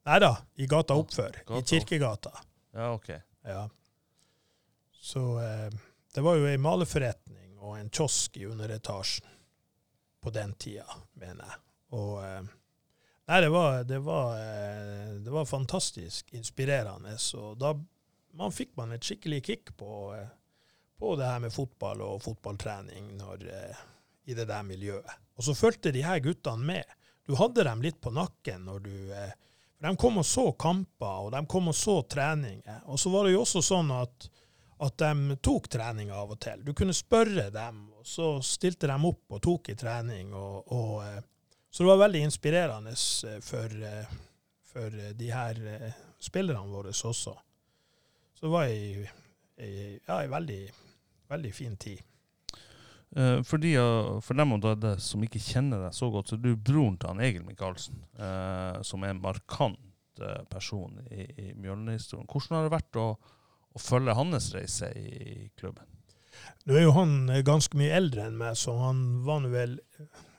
[0.05, 1.39] Nei da, i gata oppfør.
[1.47, 2.31] Gata I Kirkegata.
[2.75, 3.09] Ja, OK.
[3.45, 3.63] Ja.
[5.01, 5.71] Så eh,
[6.13, 9.31] det var jo ei maleforretning og en kiosk i underetasjen
[10.21, 10.85] på den tida,
[11.21, 11.59] mener jeg.
[11.97, 12.53] Og eh,
[13.27, 17.15] Nei, det var, det var, eh, det var fantastisk inspirerende.
[17.37, 17.73] Og da
[18.37, 20.27] man fikk man et skikkelig kick på, eh,
[20.99, 23.81] på det her med fotball og fotballtrening når, eh,
[24.29, 25.17] i det der miljøet.
[25.37, 26.95] Og så fulgte de her guttene med.
[27.25, 28.95] Du hadde dem litt på nakken når du
[29.85, 32.85] for De kom og så kamper, og de kom og så treninger.
[32.89, 34.29] Og så var det jo også sånn at,
[34.81, 36.63] at de tok trening av og til.
[36.65, 40.33] Du kunne spørre dem, og så stilte de opp og tok i trening.
[40.33, 41.27] Og, og,
[41.75, 42.91] så det var veldig inspirerende
[43.27, 44.11] eh, for, eh,
[44.63, 45.57] for eh, de her
[46.23, 47.33] spillerne våre også.
[48.33, 49.09] Så det var ei,
[50.07, 50.59] ja, veldig,
[51.27, 51.99] veldig fin tid.
[53.11, 53.73] For, de,
[54.23, 54.55] for dem
[55.03, 57.99] som ikke kjenner deg så godt, så er du broren til han Egil Michaelsen,
[58.83, 62.27] som er en markant person i, i Mjølnerhistorien.
[62.27, 63.05] Hvordan har det vært å,
[63.71, 65.87] å følge hans reise i klubben?
[66.67, 69.77] Nå er jo han ganske mye eldre enn meg, så han var nå vel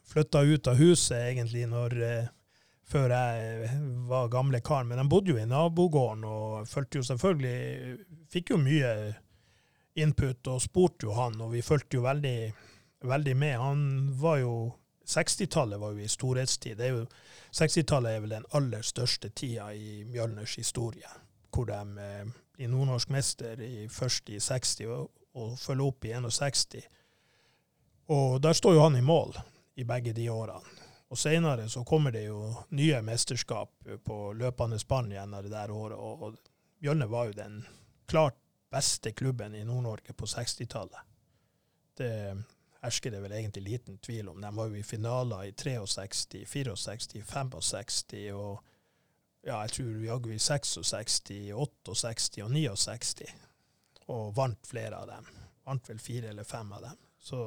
[0.07, 2.29] flytta ut av huset egentlig når, eh,
[2.87, 3.71] før jeg
[4.09, 4.85] var gamle kar.
[4.85, 8.88] Men han bodde jo i nabogården og fulgte jo selvfølgelig Fikk jo mye
[9.97, 12.53] input og spurte jo han, og vi fulgte jo veldig,
[13.07, 13.55] veldig med.
[13.61, 13.85] Han
[14.19, 14.57] var jo
[15.07, 16.77] 60-tallet var jo i storhetstid.
[16.77, 17.05] Det er jo,
[17.55, 21.09] 60-tallet er vel den aller største tida i Mjølners historie.
[21.55, 26.12] Hvor de eh, blir nordnorsk mester i, først i 60 og, og følger opp i
[26.19, 26.83] 61.
[28.12, 29.38] Og der står jo han i mål
[29.76, 30.84] i begge de årene.
[31.08, 32.40] Og senere så kommer det jo
[32.74, 35.98] nye mesterskap på løpende spann gjennom det der året.
[35.98, 36.36] Og,
[36.82, 37.60] Bjørne var jo den
[38.10, 38.36] klart
[38.70, 41.14] beste klubben i Nord-Norge på 60-tallet.
[41.96, 42.10] Det
[42.82, 44.40] hersker det vel egentlig liten tvil om.
[44.42, 48.64] De var jo i finaler i 63, 64, 65 og
[49.46, 51.20] ja, jeg tror jaggu i 66,
[51.54, 53.30] 68 og 69.
[54.10, 55.28] Og vant flere av dem.
[55.66, 56.98] Vant vel fire eller fem av dem.
[57.22, 57.40] Så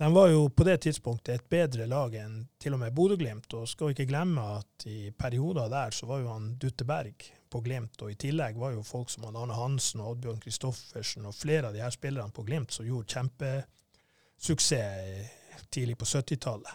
[0.00, 3.52] de var jo på det tidspunktet et bedre lag enn til og med Bodø-Glimt.
[3.52, 7.12] Og skal ikke glemme at i perioder der så var jo han Dutteberg
[7.52, 11.36] på Glimt, og i tillegg var jo folk som Arne Hansen og Oddbjørn Kristoffersen og
[11.36, 16.72] flere av de her spillerne på Glimt som gjorde kjempesuksess tidlig på 70-tallet.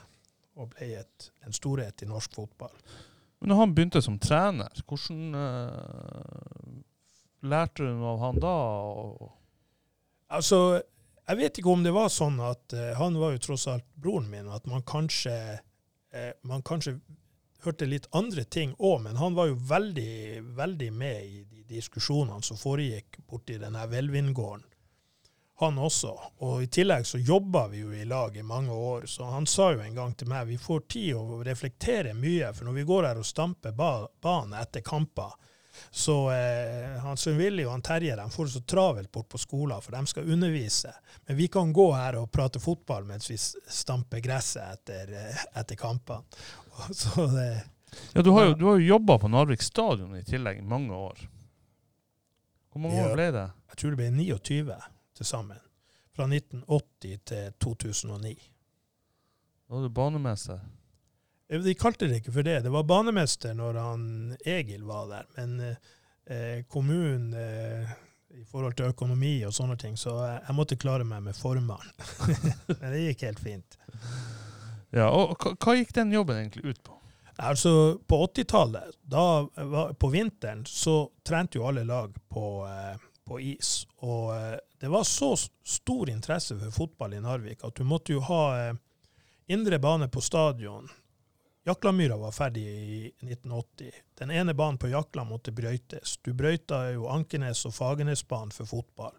[0.61, 2.77] Og ble et, en storhet i norsk fotball.
[3.41, 6.77] Men når han begynte som trener, hvordan uh,
[7.41, 8.53] lærte du av han da?
[10.37, 10.85] Altså,
[11.27, 14.29] jeg vet ikke om det var sånn at uh, han var jo tross alt broren
[14.29, 15.35] min, at man kanskje,
[16.13, 16.99] uh, man kanskje
[17.65, 22.45] hørte litt andre ting òg, men han var jo veldig, veldig med i de diskusjonene
[22.45, 24.67] som foregikk borti denne Velvindgården.
[25.63, 26.11] Han også.
[26.43, 29.69] Og i tillegg så jobba vi jo i lag i mange år, så han sa
[29.71, 33.07] jo en gang til meg vi får tid å reflektere mye, for når vi går
[33.07, 35.31] her og stamper ba banen etter kamper,
[35.91, 39.37] så eh, han Svein Willy og han Terje de får det så travelt bort på
[39.41, 40.93] skolen, for de skal undervise.
[41.27, 45.75] Men vi kan gå her og prate fotball mens vi stamper gresset etter, eh, etter
[45.79, 46.23] kampene.
[46.91, 47.47] Så det,
[48.13, 50.93] ja, du har jo, du har jo jobba på Narvik stadion i tillegg i mange
[50.95, 51.21] år.
[52.71, 53.05] Hvor mange Ja.
[53.09, 53.45] år ble det?
[53.71, 54.75] jeg tror det ble 29
[55.15, 55.59] til sammen.
[56.15, 58.33] Fra 1980 til 2009.
[59.67, 60.59] Da var du banemester.
[61.49, 62.61] Eh, De kalte det ikke for det.
[62.65, 64.07] Det var banemester når han
[64.45, 65.29] Egil var der.
[65.37, 67.95] Men eh, kommunen eh,
[68.35, 71.87] i forhold til økonomi og sånne ting, så jeg, jeg måtte klare meg med formann.
[72.81, 73.77] Men det gikk helt fint.
[74.95, 76.93] Ja, og hva, gikk den jobben egentlig ut på?
[77.35, 78.93] Altså, på 80-tallet,
[79.99, 83.81] på vinteren, så trente jo alle lag på, eh, på is.
[84.07, 85.33] Og eh, det var så
[85.67, 88.77] stor interesse for fotball i Narvik at du måtte jo ha eh,
[89.51, 90.87] indre bane på stadion.
[91.67, 93.91] Jaklamyra var ferdig i 1980.
[94.19, 96.19] Den ene banen på Jakla måtte brøytes.
[96.21, 99.15] Du brøyta jo Ankenes og Fagernesbanen for fotball.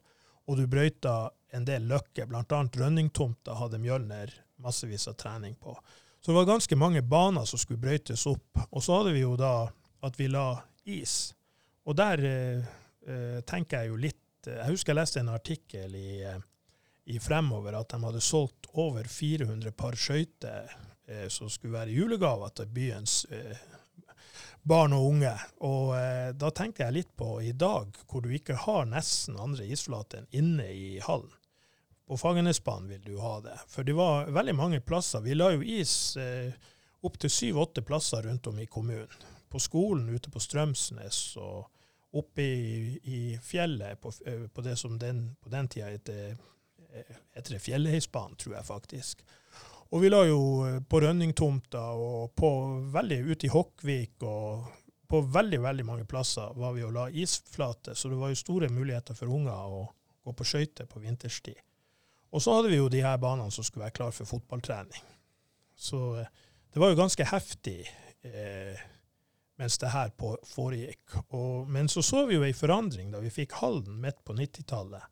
[0.46, 2.60] Og du brøyta en del løkker, bl.a.
[2.78, 4.30] Rønningtomta hadde Mjølner
[4.62, 5.74] massevis av trening på.
[6.20, 8.62] Så det var ganske mange baner som skulle brøytes opp.
[8.70, 9.66] Og så hadde vi jo da
[10.06, 10.52] at vi la
[10.86, 11.34] is.
[11.82, 12.74] Og der eh,
[13.10, 16.38] eh, tenker jeg jo litt eh, Jeg husker jeg leste en artikkel i, eh,
[17.10, 20.70] i Fremover at de hadde solgt over 400 par skøyter
[21.08, 23.56] eh, som skulle være julegaver til byens eh,
[24.66, 25.32] barn og unge.
[25.66, 29.66] Og eh, da tenkte jeg litt på i dag, hvor du ikke har nesten andre
[29.70, 31.32] isflater enn inne i hallen.
[32.06, 33.56] På Fagernesbanen vil du ha det.
[33.66, 35.24] For det var veldig mange plasser.
[35.24, 36.54] Vi la jo is eh,
[37.06, 39.24] opptil syv-åtte plasser rundt om i kommunen.
[39.50, 41.66] På skolen ute på Strømsnes og
[42.16, 46.36] oppe i, i fjellet, på, eh, på det som den, på den tida heter,
[46.92, 49.26] eh, heter Fjellheisbanen, tror jeg faktisk.
[49.94, 52.50] Og vi la jo eh, på Rønningtomta og på
[52.94, 54.72] veldig ute i Hokkvik og
[55.06, 58.70] på veldig, veldig mange plasser var vi og la isflate, så det var jo store
[58.74, 59.84] muligheter for unger å
[60.26, 61.60] gå på skøyter på vinterstid.
[62.34, 65.06] Og så hadde vi jo de her banene som skulle være klar for fotballtrening.
[65.78, 66.34] Så eh,
[66.72, 67.78] det var jo ganske heftig
[68.26, 68.86] eh,
[69.56, 70.10] mens det her
[70.44, 71.14] foregikk.
[71.30, 75.06] Og, men så så vi jo ei forandring da vi fikk Halden midt på 90-tallet.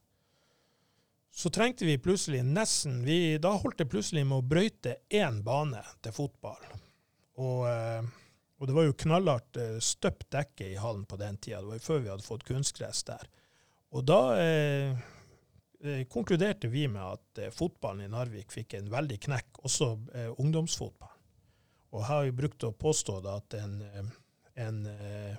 [1.34, 5.80] Så trengte vi plutselig nesten vi, Da holdt det plutselig med å brøyte én bane
[6.02, 6.60] til fotball.
[7.42, 8.04] Og, eh,
[8.60, 11.58] og det var jo knallhardt eh, støpt dekke i hallen på den tida.
[11.58, 13.26] Det var jo før vi hadde fått kunstgress der.
[13.98, 15.02] Og da eh,
[15.82, 21.18] eh, konkluderte vi med at fotballen i Narvik fikk en veldig knekk, også eh, ungdomsfotball.
[21.94, 23.74] Og jeg har jo brukt å påstå da at en,
[24.54, 25.34] en eh,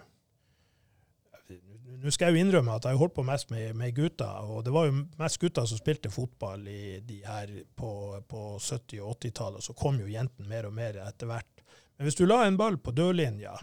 [1.85, 4.63] Nå skal jeg jo innrømme at jeg har holdt på mest med, med gutter, og
[4.65, 7.91] det var jo mest gutter som spilte fotball i de her på,
[8.29, 11.63] på 70- og 80-tallet, så kom jo jentene mer og mer etter hvert.
[11.95, 13.53] Men hvis du la en ball på dørlinja,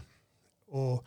[0.73, 1.03] og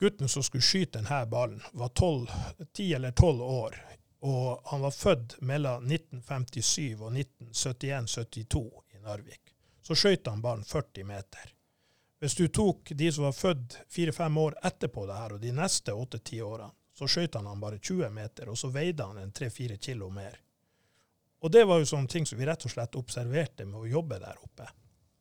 [0.00, 2.28] gutten som skulle skyte denne ballen, var 12,
[2.72, 3.80] 10 eller 12 år,
[4.22, 8.62] og han var født mellom 1957 og 1971-72
[8.94, 11.51] i Narvik, så skøyt han ballen 40 meter.
[12.22, 15.90] Hvis du tok de som var født fire-fem år etterpå det her, og de neste
[15.90, 19.74] åtte-ti årene, så skøyt han han bare 20 meter, og så veide han en tre-fire
[19.82, 20.36] kilo mer.
[21.42, 24.20] Og det var jo sånne ting som vi rett og slett observerte med å jobbe
[24.22, 24.68] der oppe.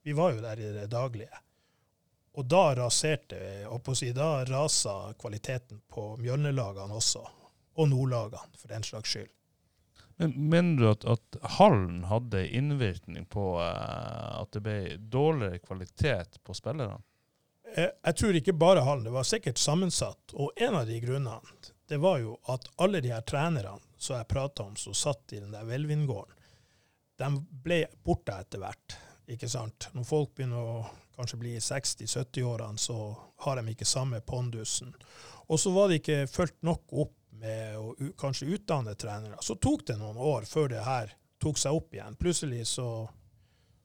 [0.05, 1.41] Vi var jo der i det daglige.
[2.37, 3.41] Og da raserte,
[3.73, 7.25] og si, da rasa kvaliteten på Mjølnerlagene også.
[7.81, 9.33] Og nordlagene, for den slags skyld.
[10.21, 16.37] Men Mener du at, at hallen hadde innvirkning på uh, at det ble dårligere kvalitet
[16.45, 16.99] på spillerne?
[17.75, 20.35] Jeg, Jeg tror ikke bare hallen, det var sikkert sammensatt.
[20.37, 24.29] Og en av de grunnene, det var jo at alle de her trenerne som jeg
[24.29, 26.37] prata om, som satt i den der Velvindgården,
[27.21, 27.29] de
[27.65, 28.97] ble borte etter hvert.
[29.29, 29.89] Ikke sant?
[29.93, 30.85] Når folk begynner å
[31.17, 32.97] kanskje bli i 60-70-årene, så
[33.45, 34.93] har de ikke samme pondusen.
[35.49, 39.39] Og så var det ikke fulgt nok opp med å kanskje utdanne trenere.
[39.41, 42.17] Så tok det noen år før det her tok seg opp igjen.
[42.21, 42.87] Plutselig så,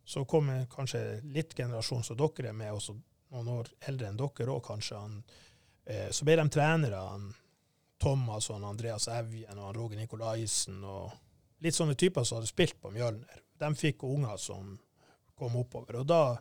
[0.05, 2.97] så kom kanskje litt generasjon som dere er med, også
[3.33, 5.01] noen år eldre enn dere òg, kanskje.
[5.01, 5.23] Han,
[5.89, 7.01] eh, så ble de trenere.
[7.01, 7.31] Han,
[7.97, 11.15] Thomas og han Andreas Evjen og han Roger Nikolaisen og
[11.65, 13.41] litt sånne typer som hadde spilt på Mjølner.
[13.57, 14.75] De fikk unger som
[15.37, 16.03] kom oppover.
[16.03, 16.37] Og da,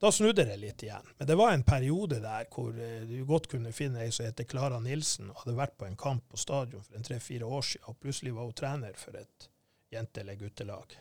[0.00, 1.06] da snudde det litt igjen.
[1.18, 4.48] Men det var en periode der hvor eh, du godt kunne finne ei som heter
[4.48, 7.86] Klara Nilsen, og hadde vært på en kamp på stadion for en tre-fire år siden,
[7.88, 9.48] og plutselig var hun trener for et
[9.92, 10.98] jente- eller guttelag.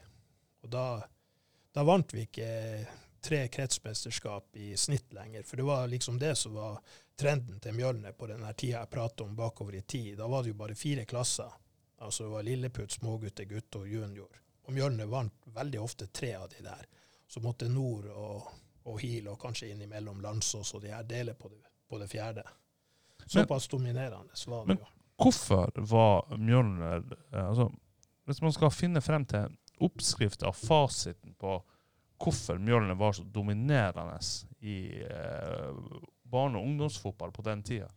[0.64, 0.86] Og da,
[1.76, 2.52] da vant vi ikke
[3.26, 6.80] tre kretsmesterskap i snitt lenger, for det var liksom det som var
[7.20, 10.18] trenden til Mjølner på den tida jeg prater om bakover i tid.
[10.20, 11.52] Da var det jo bare fire klasser.
[11.98, 14.42] Altså det var lilleputt, smågutter, gutt og junior.
[14.66, 16.86] Og Mjølner vant veldig ofte tre av de der.
[17.28, 18.52] Så måtte Nord og,
[18.86, 22.44] og Heal, og kanskje innimellom Landsås og de her deler på det, på det fjerde.
[23.26, 24.86] Såpass dominerende var det Men- jo.
[25.18, 27.70] Hvorfor var Mjølner eh, altså,
[28.26, 29.48] Hvis man skal finne frem til
[29.80, 31.54] oppskrifta, fasiten på
[32.20, 34.20] hvorfor Mjølner var så dominerende
[34.62, 35.72] i eh,
[36.24, 37.88] barne- og ungdomsfotball på den tida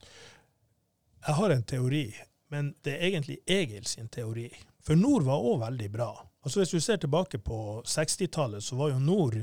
[1.26, 2.14] Jeg har en teori,
[2.48, 4.48] men det er egentlig Egil sin teori.
[4.80, 6.12] For Nord var òg veldig bra.
[6.44, 9.34] Altså Hvis du ser tilbake på 60-tallet, så var jo Nord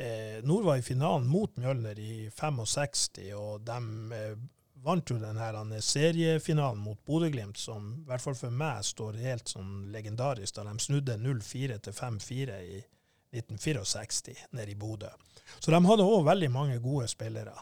[0.00, 3.78] eh, Nord var i finalen mot Mjølner i 65, og de
[4.16, 4.34] eh,
[4.84, 9.50] vant jo denne her seriefinalen mot Bodø-Glimt, som i hvert fall for meg står helt
[9.52, 12.80] sånn legendarisk, da de snudde 0-4 til 5-4 i
[13.36, 15.10] 1964 nede i Bodø.
[15.58, 17.54] Så de hadde òg veldig mange gode spillere.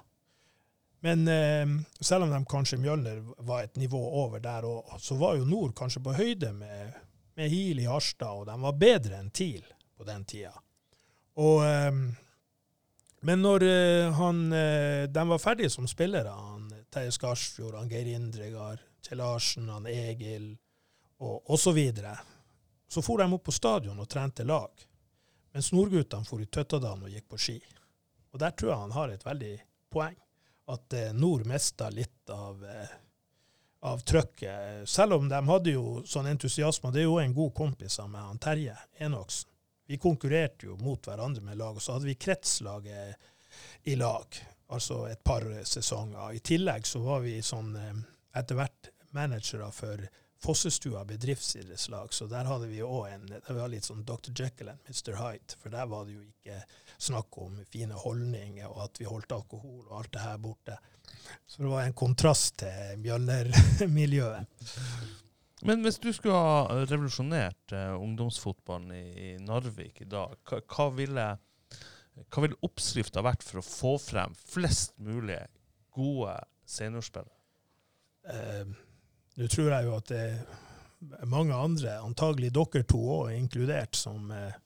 [1.05, 1.67] Men eh,
[2.01, 5.75] selv om de kanskje Mjølner var et nivå over der òg, så var jo Nord
[5.79, 6.97] kanskje på høyde med,
[7.39, 9.67] med Hil i Harstad, og de var bedre enn TIL
[9.99, 10.55] på den tida.
[11.39, 11.93] Og, eh,
[13.21, 18.13] men når eh, han, eh, de var ferdige som spillere, han Terje Skarsfjord, han Geir
[18.15, 20.53] Indregard, Kjell Larsen, han Egil
[21.19, 22.15] og, osv., så videre,
[22.89, 24.87] så for de opp på stadion og trente lag.
[25.53, 27.59] Mens nordguttene for i Tøttadalen og gikk på ski.
[28.33, 29.55] Og der tror jeg han har et veldig
[29.93, 30.17] poeng
[30.69, 32.97] at eh, Nord mista litt av, eh,
[33.89, 34.89] av trøkket.
[34.89, 36.93] Selv om de hadde jo sånn entusiasme.
[36.93, 39.51] Det er jo en god kompis av meg, han Terje Enoksen.
[39.89, 43.29] Vi konkurrerte jo mot hverandre med lag, og så hadde vi kretslaget
[43.89, 44.39] i lag.
[44.69, 46.35] Altså et par sesonger.
[46.37, 48.03] I tillegg så var vi sånn eh,
[48.37, 50.03] etter hvert managere for
[50.39, 54.31] Fossestua bedriftsidrettslag, så der hadde vi òg en Det var litt sånn Dr.
[54.31, 55.17] Jekyll and Mr.
[55.19, 56.61] Hyde, for der var det jo ikke
[56.99, 60.77] snakk om fine holdninger og at vi holdt alkohol og alt det her borte.
[61.47, 64.47] Så det var en kontrast til Mjølner-miljøet.
[65.67, 70.91] Men hvis du skulle ha revolusjonert eh, ungdomsfotballen i, i Narvik i dag, hva, hva
[70.95, 71.29] ville
[72.27, 75.39] hva ville oppskrifta vært for å få frem flest mulig
[75.95, 76.35] gode
[76.69, 77.35] seniorspillere?
[78.29, 78.71] Eh,
[79.39, 80.23] Nå tror jeg jo at det
[81.23, 84.57] er mange andre, antagelig dere to òg inkludert, som eh,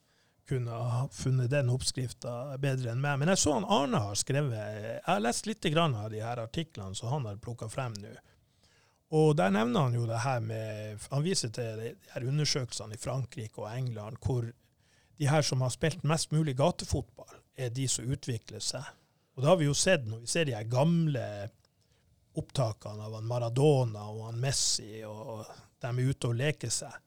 [0.49, 3.19] kunne ha funnet den oppskrifta bedre enn meg.
[3.21, 6.97] Men jeg så han Arne har skrevet Jeg har lest litt av de her artiklene
[6.97, 8.15] som han har plukka frem nå.
[9.13, 13.01] Og der nevner han jo det her med Han viser til de her undersøkelsene i
[13.01, 14.47] Frankrike og England hvor
[15.21, 18.83] de her som har spilt mest mulig gatefotball, er de som utvikler seg.
[19.35, 21.25] Og det har vi jo sett når vi ser de her gamle
[22.33, 25.45] opptakene av Maradona og han Messi, og
[25.81, 26.97] de er ute og leker seg.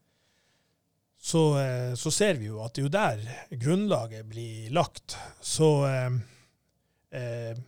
[1.18, 5.16] Så, eh, så ser vi jo at det er jo der grunnlaget blir lagt.
[5.42, 6.18] Så eh,
[7.18, 7.58] eh,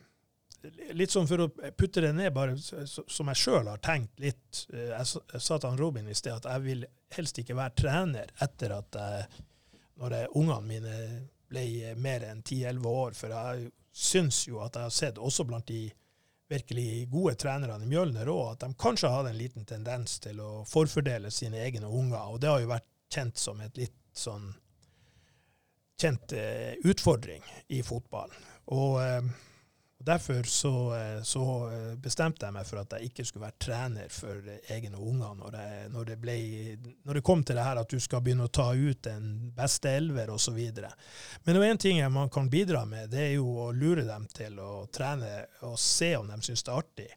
[0.98, 1.48] Litt sånn for å
[1.78, 5.78] putte det ned, bare som jeg sjøl har tenkt litt eh, Jeg sa- til han
[5.78, 9.44] Robin i sted at jeg vil helst ikke være trener etter at jeg,
[10.02, 10.96] når jeg, ungene mine
[11.48, 13.14] ble mer enn 10-11 år.
[13.14, 15.84] For jeg syns jo at jeg har sett, også blant de
[16.50, 20.64] virkelig gode trenerne i Mjølner òg, at de kanskje hadde en liten tendens til å
[20.68, 22.32] forfordele sine egne unger.
[22.32, 24.50] Og det har jo vært kjent som et litt sånn
[26.00, 27.42] kjent eh, utfordring
[27.74, 28.36] i fotballen.
[28.74, 29.22] Og, eh,
[29.98, 33.58] Og Derfor så, eh, så eh, bestemte jeg meg for at jeg ikke skulle være
[33.58, 36.36] trener for egne unger når, jeg, når, det ble,
[37.02, 39.90] når det kom til det her at du skal begynne å ta ut en beste
[39.98, 40.60] elver osv.
[41.44, 44.86] Men én ting man kan bidra med, det er jo å lure dem til å
[44.94, 47.10] trene og se om de syns det er artig.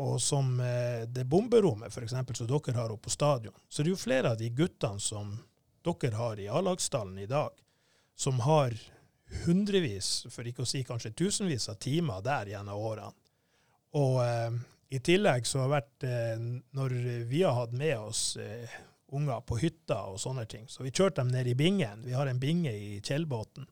[0.00, 3.90] Og som eh, det bomberommet for eksempel, som dere har oppe på stadion, så det
[3.90, 5.36] er jo flere av de guttene som
[5.86, 7.54] dere har i A-lagsstallen i dag,
[8.16, 8.74] som har
[9.44, 13.12] hundrevis, for ikke å si kanskje tusenvis av timer der gjennom årene.
[13.98, 14.60] Og eh,
[14.94, 16.38] i tillegg så har vært eh,
[16.78, 16.92] Når
[17.26, 18.70] vi har hatt med oss eh,
[19.10, 22.04] unger på hytta og sånne ting, så vi kjørte dem ned i bingen.
[22.06, 23.66] Vi har en binge i kjellbåten.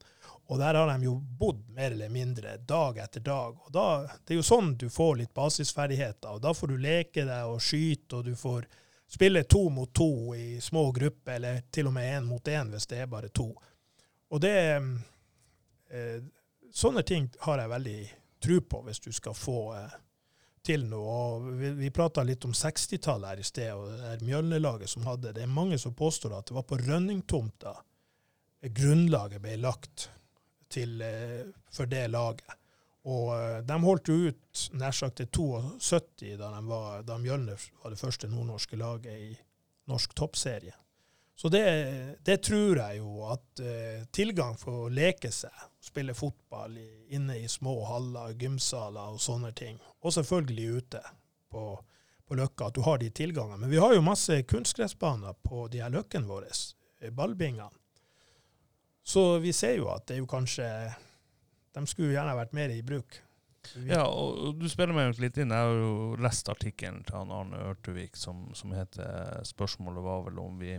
[0.49, 3.59] Og der har de jo bodd mer eller mindre dag etter dag.
[3.67, 6.31] Og da, Det er jo sånn du får litt basisferdigheter.
[6.33, 8.67] og Da får du leke deg og skyte, og du får
[9.09, 12.87] spille to mot to i små grupper, eller til og med én mot én hvis
[12.87, 13.53] det er bare to.
[14.31, 14.91] Og det eh,
[16.75, 18.01] Sånne ting har jeg veldig
[18.45, 19.97] tro på hvis du skal få eh,
[20.67, 21.17] til noe.
[21.17, 25.07] Og vi vi prata litt om 60-tallet her i sted, og det er Mjølnelaget som
[25.09, 25.47] hadde det.
[25.47, 27.75] er mange som påstår at det var på Rønningtomta
[28.75, 30.09] grunnlaget ble lagt
[30.69, 32.57] til, eh, for det laget.
[33.09, 37.71] Og eh, de holdt jo ut nær sagt til 72 da, de var, da Mjølner
[37.83, 39.33] var det første nordnorske laget i
[39.89, 40.75] norsk toppserie.
[41.39, 41.63] Så det,
[42.27, 45.55] det tror jeg jo at eh, tilgang for å leke seg,
[45.89, 46.77] spille fotball
[47.09, 51.03] inne i små haller, gymsaler og sånne ting, og selvfølgelig ute
[51.51, 51.65] på,
[52.29, 53.63] på Løkka, at du har de tilgangene.
[53.65, 56.53] Men vi har jo masse kunstgressbaner på de her løkkene våre,
[57.01, 57.71] eh, ballbingene.
[59.09, 60.67] Så vi ser jo at det er jo kanskje
[61.73, 63.23] De skulle jo gjerne vært mer i bruk.
[63.87, 65.53] Ja, og du spiller meg jo litt inn.
[65.53, 70.41] Jeg har jo lest artikkelen til han Arne Ørtevik som, som heter 'Spørsmålet var vel
[70.43, 70.75] om vi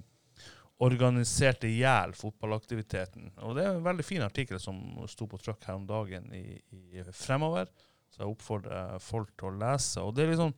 [0.79, 3.33] organiserte i hjel fotballaktiviteten'.
[3.43, 4.79] Og det er en veldig fin artikkel som
[5.11, 7.67] sto på trykk her om dagen i, i Fremover.
[8.09, 10.01] Så jeg oppfordrer folk til å lese.
[10.01, 10.53] Og det er liksom,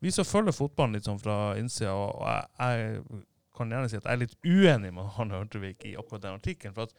[0.00, 3.24] Vi som følger fotballen litt sånn fra innsida, og jeg, jeg
[3.58, 6.74] kan gjerne si at jeg er litt uenig med Arne Hørtevik i akkurat den artikkelen.
[6.74, 6.94] for at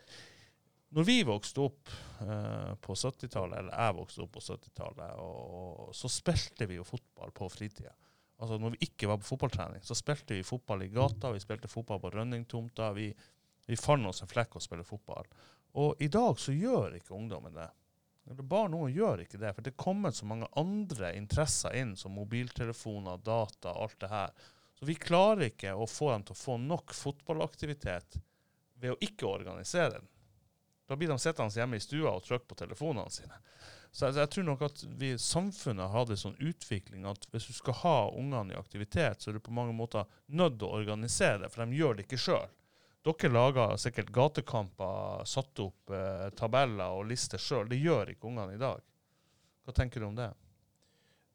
[0.89, 1.89] når vi vokste opp
[2.25, 6.87] eh, på 70-tallet, eller jeg vokste opp på 70-tallet, og, og så spilte vi jo
[6.87, 7.93] fotball på fritida.
[8.39, 11.67] Altså Når vi ikke var på fotballtrening, så spilte vi fotball i gata, vi spilte
[11.67, 12.93] fotball på Rønningtomta.
[12.95, 13.09] Vi,
[13.67, 15.27] vi fant oss en flekk å spille fotball.
[15.79, 17.67] Og i dag så gjør ikke ungdommen det.
[18.29, 21.95] Eller Barn og gjør ikke det, for det er kommet så mange andre interesser inn,
[21.97, 24.31] som mobiltelefoner, data, alt det her.
[24.79, 28.19] Så vi klarer ikke å få dem til å få nok fotballaktivitet
[28.79, 30.07] ved å ikke organisere den.
[30.87, 33.41] Da blir de sittende hjemme i stua og trykke på telefonene sine.
[33.91, 37.55] Så jeg, jeg tror nok at vi, samfunnet har en sånn utvikling at hvis du
[37.57, 41.43] skal ha ungene i aktivitet, så er du på mange måter nødt til å organisere
[41.43, 42.51] det, for de gjør det ikke sjøl.
[43.07, 47.69] Dere lager sikkert gatekamper, satt opp eh, tabeller og lister sjøl.
[47.71, 48.83] Det gjør ikke ungene i dag.
[49.65, 50.29] Hva tenker du om det?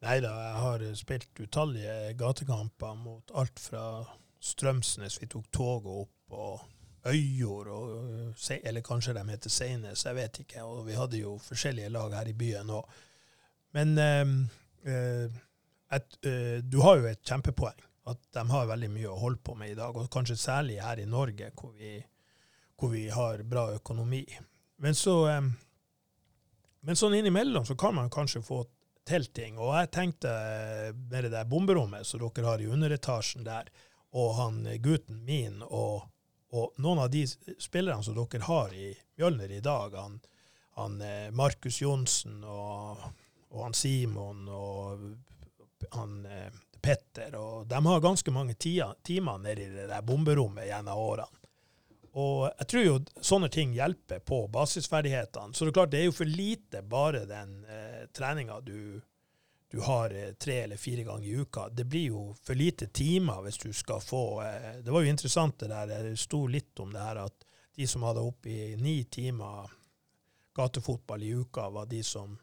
[0.05, 3.85] Nei da, jeg har spilt utallige gatekamper mot alt fra
[4.45, 6.65] Strømsnes, vi tok toget opp, og
[7.07, 7.69] Øyjord,
[8.63, 10.63] eller kanskje de heter Seines, jeg vet ikke.
[10.65, 12.95] Og vi hadde jo forskjellige lag her i byen òg.
[13.77, 14.23] Men eh,
[14.89, 15.43] eh,
[15.93, 17.83] et, eh, du har jo et kjempepoeng.
[18.09, 21.01] At de har veldig mye å holde på med i dag, og kanskje særlig her
[21.01, 21.97] i Norge, hvor vi,
[22.77, 24.25] hvor vi har bra økonomi.
[24.85, 25.53] Men så eh,
[26.85, 28.63] men sånn innimellom så kan man kanskje få
[29.09, 29.57] til ting.
[29.57, 33.71] Og jeg tenkte eh, med det der bomberommet som dere har i underetasjen der,
[34.15, 36.05] og han gutten min og,
[36.55, 40.21] og noen av de spillerne som dere har i Mjølner i dag, han,
[40.79, 43.03] han eh, Markus Johnsen og,
[43.51, 45.09] og han Simon og
[45.95, 51.01] han eh, Petter, og de har ganske mange timer nede i det der bomberommet gjennom
[51.01, 51.41] årene.
[52.15, 55.55] Og jeg tror jo sånne ting hjelper på basisferdighetene.
[55.55, 59.01] Så det er klart, det er jo for lite bare den eh, treninga du,
[59.75, 61.69] du har eh, tre eller fire ganger i uka.
[61.69, 65.59] Det blir jo for lite timer hvis du skal få eh, Det var jo interessant
[65.59, 69.71] det der, det sto litt om det her at de som hadde oppi ni timer
[70.55, 72.37] gatefotball i uka, var de som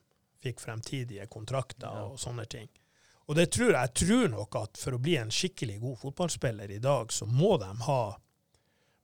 [0.43, 2.67] fikk fremtidige kontrakter og sånne ting.
[3.31, 6.71] Og det tror jeg, jeg tror nok at for å bli en skikkelig god fotballspiller
[6.75, 8.01] i dag, så må de ha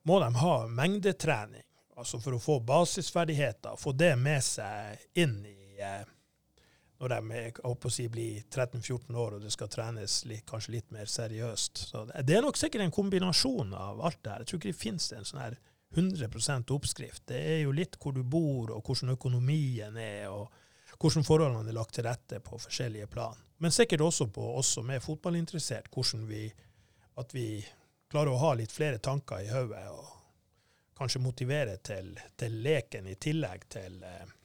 [0.07, 1.63] må de ha mengdetrening,
[1.95, 6.03] altså for å få basisferdigheter, få det med seg inn i eh,
[6.97, 10.93] når de jeg å si, blir 13-14 år og det skal trenes litt, kanskje litt
[10.95, 11.83] mer seriøst.
[11.91, 14.43] Så det er nok sikkert en kombinasjon av alt det her.
[14.43, 15.57] Jeg tror ikke det finnes en sånn her
[15.95, 17.27] 100% oppskrift.
[17.29, 21.77] Det er jo litt hvor du bor, og hvordan økonomien er, og hvordan forholdene er
[21.77, 23.37] lagt til rette på forskjellige plan.
[23.61, 26.45] Men sikkert også på oss som er fotballinteressert, hvordan vi,
[27.17, 27.47] at vi
[28.11, 30.13] klarer å ha litt flere tanker i hodet og
[30.97, 34.36] kanskje motivere til, til leken i tillegg til, eh,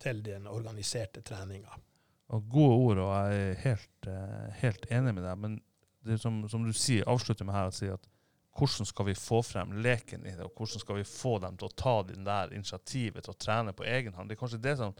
[0.00, 1.76] til den organiserte treninga.
[2.30, 5.38] Og gode ord, og jeg er helt, eh, helt enig med deg.
[5.38, 5.60] Men
[6.06, 8.06] det som, som du sier, avslutter med her å si at
[8.58, 11.68] hvordan skal vi få frem leken i det, og hvordan skal vi få dem til
[11.68, 14.30] å ta den der initiativet til å trene på egen hånd?
[14.30, 14.94] Det er kanskje det som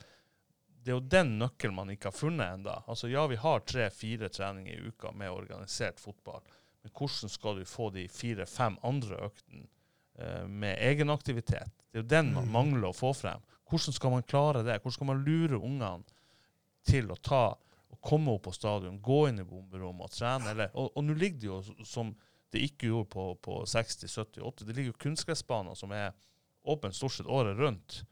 [0.80, 2.78] det er jo den nøkkelen man ikke har funnet enda.
[2.88, 6.40] Altså, ja, vi har tre-fire treninger i uka med organisert fotball,
[6.80, 9.66] men hvordan skal du få de fire-fem andre øktene
[10.16, 11.74] eh, med egenaktivitet?
[11.90, 12.52] Det er jo den man Mm.
[12.54, 13.42] mangler å få frem.
[13.70, 14.78] Hvordan skal man klare det?
[14.80, 16.18] Hvordan skal man lure ungene
[16.86, 17.44] til å ta
[17.90, 20.52] og komme opp på stadion, gå inn i bomberommet og trene?
[20.52, 22.12] Eller, og og nå ligger det jo som
[22.50, 26.10] det ikke gjorde på, på 60-, 70-, 80 Det ligger jo kunstgressbaner som er
[26.66, 28.02] åpne stort sett året rundt.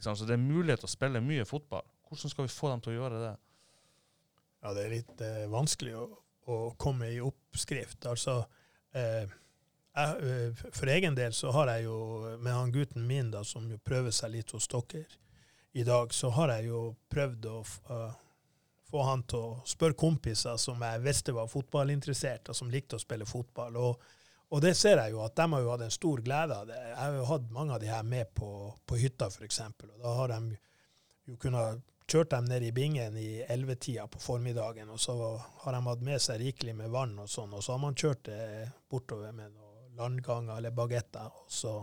[0.00, 1.84] Så det er mulighet til å spille mye fotball.
[2.08, 3.32] Hvordan skal vi få dem til å gjøre det?
[4.62, 6.06] Ja, det er litt eh, vanskelig å,
[6.50, 8.06] å komme i oppskrift.
[8.08, 8.40] Altså,
[8.96, 9.30] eh,
[9.94, 11.98] jeg, eh, for egen del så har jeg jo,
[12.40, 15.04] med han gutten min da, som jo prøver seg litt hos dere
[15.72, 16.82] i dag, så har jeg jo
[17.12, 18.18] prøvd å eh,
[18.92, 23.02] få han til å spørre kompiser som jeg visste var fotballinteressert, og som likte å
[23.02, 23.78] spille fotball.
[23.80, 24.10] Og,
[24.52, 26.76] og det ser jeg jo at de har jo hatt en stor glede av det.
[26.90, 28.50] Jeg har jo hatt mange av de her med på,
[28.84, 29.62] på hytta, f.eks.
[29.88, 30.60] Og da har de
[31.30, 31.80] jo kunnet
[32.12, 35.16] kjørt dem ned i bingen i ellevetida på formiddagen, og så
[35.64, 38.26] har de hatt med seg rikelig med vann og sånn, og så har man kjørt
[38.28, 38.42] det
[38.92, 39.61] bortover med noen
[39.96, 41.78] landganger eller bagetter, og så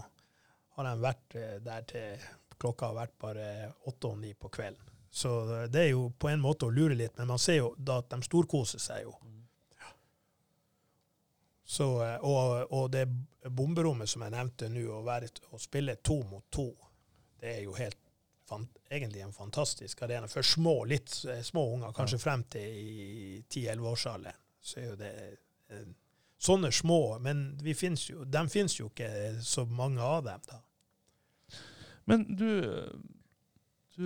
[0.78, 2.28] har de vært eh, der til
[2.60, 3.48] klokka har vært bare
[3.88, 4.86] åtte og ni på kvelden.
[5.12, 7.74] Så eh, det er jo på en måte å lure litt, men man ser jo
[7.78, 9.16] da at de storkoser seg jo.
[11.70, 13.06] Så, eh, og, og det
[13.46, 16.70] bomberommet som jeg nevnte nå, å, være, å spille to mot to,
[17.40, 17.98] det er jo helt
[18.90, 21.12] egentlig en fantastisk arena for små, litt
[21.46, 24.40] små unger, kanskje frem til i 10-11-årsalderen.
[24.60, 25.12] Så er jo det
[25.70, 25.86] eh,
[26.40, 29.10] sånne små, men vi finnes jo, de finnes jo ikke
[29.44, 30.62] så mange av dem da.
[32.10, 32.50] Men du,
[33.98, 34.06] du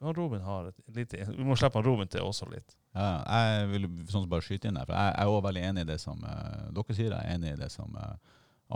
[0.00, 2.74] han Robin har et lite Vi må slippe han Robin til også litt.
[2.96, 5.64] Ja, jeg vil sånn som bare skyte inn der, for jeg, jeg er også veldig
[5.68, 7.14] enig i det som uh, dere sier.
[7.14, 8.16] Jeg er enig i det som uh,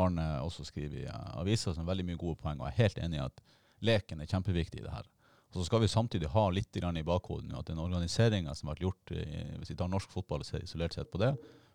[0.05, 2.61] Arne også skriver i uh, avisa, som er veldig mye gode poeng.
[2.61, 3.43] Og jeg er helt enig i at
[3.89, 5.09] leken er kjempeviktig i det her.
[5.51, 8.69] Og så skal vi samtidig ha litt grann i bakhodet nå at den organiseringa som
[8.69, 9.27] har vært gjort, i,
[9.59, 11.33] hvis vi tar norsk fotball og ser isolert sett på det,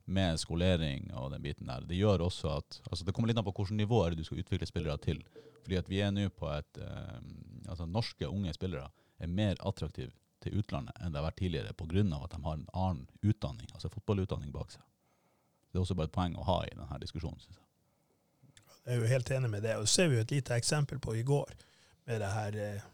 [0.10, 3.45] med skolering og den biten der, det gjør også at altså Det kommer litt an
[3.45, 5.22] på hvilket nivå er det du skal utvikle spillere til.
[5.64, 7.20] Fordi at vi er nå på et eh,
[7.70, 8.88] Altså norske unge spillere
[9.22, 12.24] er mer attraktive til utlandet enn det har vært tidligere pga.
[12.24, 14.82] at de har en annen utdanning, altså fotballutdanning bak seg.
[15.70, 17.66] Det er også bare et poeng å ha i denne diskusjonen, synes jeg.
[18.86, 19.76] Jeg er jo helt enig med det.
[19.78, 21.51] Og så ser vi jo et lite eksempel på i går,
[22.10, 22.88] med det her eh,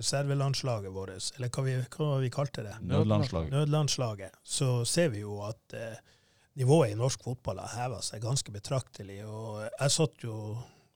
[0.00, 2.78] reservelandslaget vårt, eller hva vi, hva vi kalte det.
[2.88, 3.52] Nødlandslaget.
[3.52, 5.98] nødlandslaget, så ser vi jo at eh,
[6.58, 9.22] nivået i norsk fotball har heva seg ganske betraktelig.
[9.26, 10.36] Og jeg satt jo,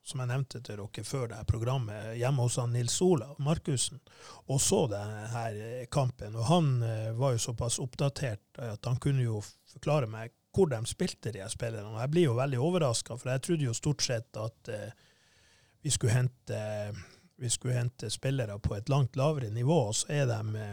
[0.07, 3.99] som jeg nevnte til dere før det her programmet, hjemme hos han Nils Ola Markussen
[4.47, 6.35] og så denne eh, kampen.
[6.37, 9.41] Og han eh, var jo såpass oppdatert at han kunne jo
[9.73, 11.99] forklare meg hvor de spilte, de spillerne.
[12.01, 14.89] Jeg blir jo veldig overraska, for jeg trodde jo stort sett at eh,
[15.85, 16.61] vi skulle hente
[17.37, 20.63] vi skulle hente spillere på et langt lavere nivå, så er de,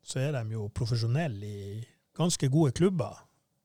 [0.00, 1.82] så er de jo profesjonelle i
[2.16, 3.18] ganske gode klubber.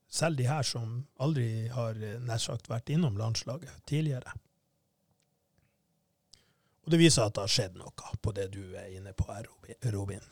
[0.09, 4.33] Selv de her som aldri har eh, nær sagt vært innom landslaget tidligere.
[6.85, 9.45] Og det viser at det har skjedd noe på det du er inne på her,
[9.93, 10.23] Robin.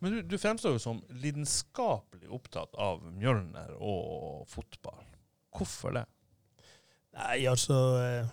[0.00, 5.06] Men du, du fremstår jo som lidenskapelig opptatt av Mjølner og fotball.
[5.56, 6.04] Hvorfor det?
[7.16, 8.28] Nei, altså eh,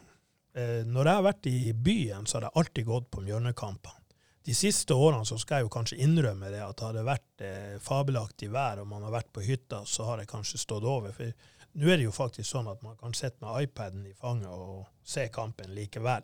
[0.60, 4.07] eh, Når jeg har vært i byen, så har jeg alltid gått på Mjølnerkampene.
[4.48, 7.74] De siste årene så skal jeg jo kanskje innrømme det at hadde det vært eh,
[7.84, 11.12] fabelaktig vær og man har vært på hytta, så har det kanskje stått over.
[11.12, 11.34] For
[11.76, 14.86] nå er det jo faktisk sånn at man kan sitte med iPaden i fanget og
[15.04, 16.24] se kampen likevel.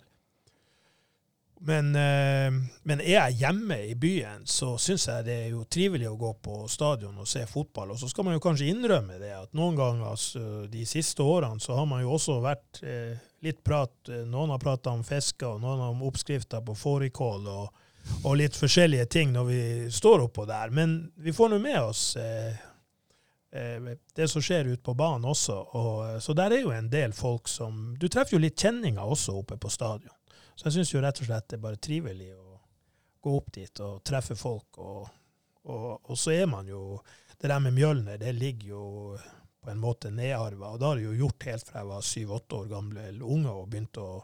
[1.68, 2.52] Men, eh,
[2.84, 6.32] men er jeg hjemme i byen, så syns jeg det er jo trivelig å gå
[6.44, 7.94] på stadion og se fotball.
[7.94, 11.64] Og så skal man jo kanskje innrømme det at noen ganger altså, de siste årene
[11.64, 15.48] så har man jo også vært eh, litt prat eh, Noen har prata om fiske,
[15.48, 17.84] og noen om oppskrifter på fårikål og,
[18.24, 20.72] og litt forskjellige ting når vi står oppå der.
[20.76, 22.56] Men vi får nå med oss eh,
[23.56, 25.58] eh, det som skjer ute på banen også.
[25.80, 29.04] Og, eh, så der er jo en del folk som Du treffer jo litt kjenninger
[29.04, 30.16] også oppe på stadion.
[30.56, 32.58] Så jeg syns jo rett og slett det er bare trivelig å
[33.24, 34.80] gå opp dit og treffe folk.
[34.80, 35.08] Og,
[35.64, 37.02] og, og så er man jo
[37.44, 38.84] Det der med Mjølner, det ligger jo
[39.64, 40.70] på en måte nedarva.
[40.72, 43.52] Og da har jeg jo gjort helt fra jeg var syv-åtte år gamle eller unge
[43.52, 44.22] og begynte å,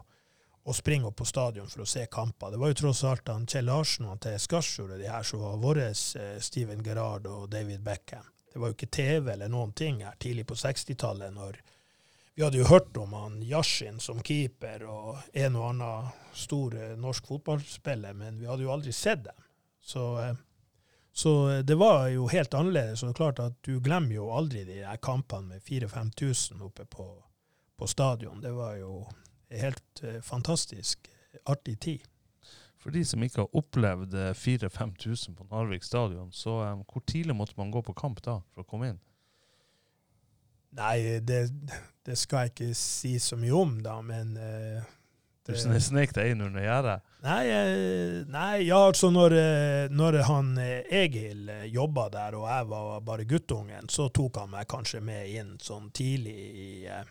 [0.70, 2.52] å springe opp på stadion for å se kamper.
[2.52, 5.42] Det var jo tross alt han Kjell Larsen og til Skarsfjord og de her som
[5.42, 8.26] var våre eh, Steven Gerrard og David Beckham.
[8.52, 11.60] Det var jo ikke TV eller noen ting her tidlig på 60-tallet når
[12.34, 16.94] vi hadde jo hørt om han Yashin som keeper og en og annen stor eh,
[16.98, 19.48] norsk fotballspiller, men vi hadde jo aldri sett dem.
[19.82, 20.36] Så, eh,
[21.12, 21.32] så
[21.66, 23.02] det var jo helt annerledes.
[23.02, 26.86] Og det er klart at du glemmer jo aldri de der kampene med 4000-5000 oppe
[26.86, 27.08] på,
[27.76, 28.40] på stadion.
[28.40, 29.02] Det var jo
[29.50, 31.08] helt eh, fantastisk
[31.50, 32.06] artig tid.
[32.80, 37.36] For de som ikke har opplevd eh, 4000-5000 på Narvik stadion, så um, hvor tidlig
[37.36, 39.00] måtte man gå på kamp da for å komme inn?
[40.78, 41.40] Nei, det,
[42.06, 44.82] det skal jeg ikke si så mye om, da, men eh,
[45.44, 47.00] Du det- sne- snek deg inn under gjerdet?
[47.26, 52.46] Nei, eh, nei, ja, altså når, eh, når han eh, Egil eh, jobba der, og
[52.48, 57.02] jeg var bare guttungen, så tok han meg kanskje med inn sånn tidlig i eh,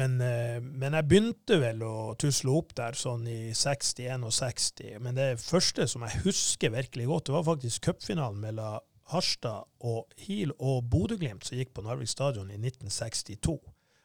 [0.00, 4.96] men, eh, men jeg begynte vel å tusle opp der sånn i 60-61.
[5.04, 8.80] Men det første som jeg husker virkelig godt, det var faktisk cupfinalen mellom
[9.10, 13.58] Harstad og Hil og Bodø-Glimt som gikk på Narvik stadion i 1962.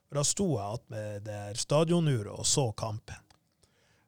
[0.10, 3.22] For da sto jeg attmed der stadionuret og så kampen.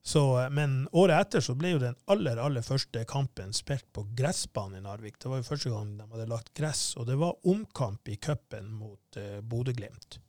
[0.07, 4.05] Så, eh, men året etter så ble jo den aller aller første kampen spilt på
[4.17, 5.19] gressbanen i Narvik.
[5.19, 8.71] Det var jo første gang de hadde lagt gress, og det var omkamp i cupen
[8.79, 10.21] mot uh, Bodø-Glimt.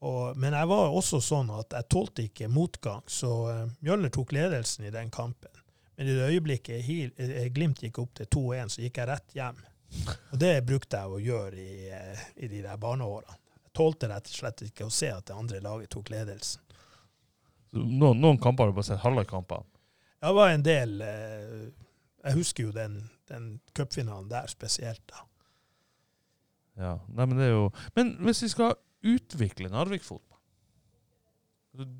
[0.00, 4.32] Og, men jeg var også sånn at jeg tålte ikke motgang, så uh, Mjølner tok
[4.32, 5.52] ledelsen i den kampen.
[6.00, 9.34] Men i det øyeblikket Hil, eh, Glimt gikk opp til 2-1, så gikk jeg rett
[9.36, 9.58] hjem.
[10.32, 13.36] Og det brukte jeg å gjøre i, eh, i de der barneårene.
[13.66, 16.64] Jeg tålte rett og slett ikke å se at det andre laget tok ledelsen.
[17.76, 19.68] Noen, noen kamper har du bare sett halve kampene.
[20.20, 21.68] Det var en del Uh,
[22.24, 25.04] Jeg husker jo den, den cupfinalen der spesielt.
[25.08, 25.22] da.
[26.80, 28.74] Ja, nei, men det er jo Men hvis vi skal
[29.06, 30.38] utvikle Narvik-fotball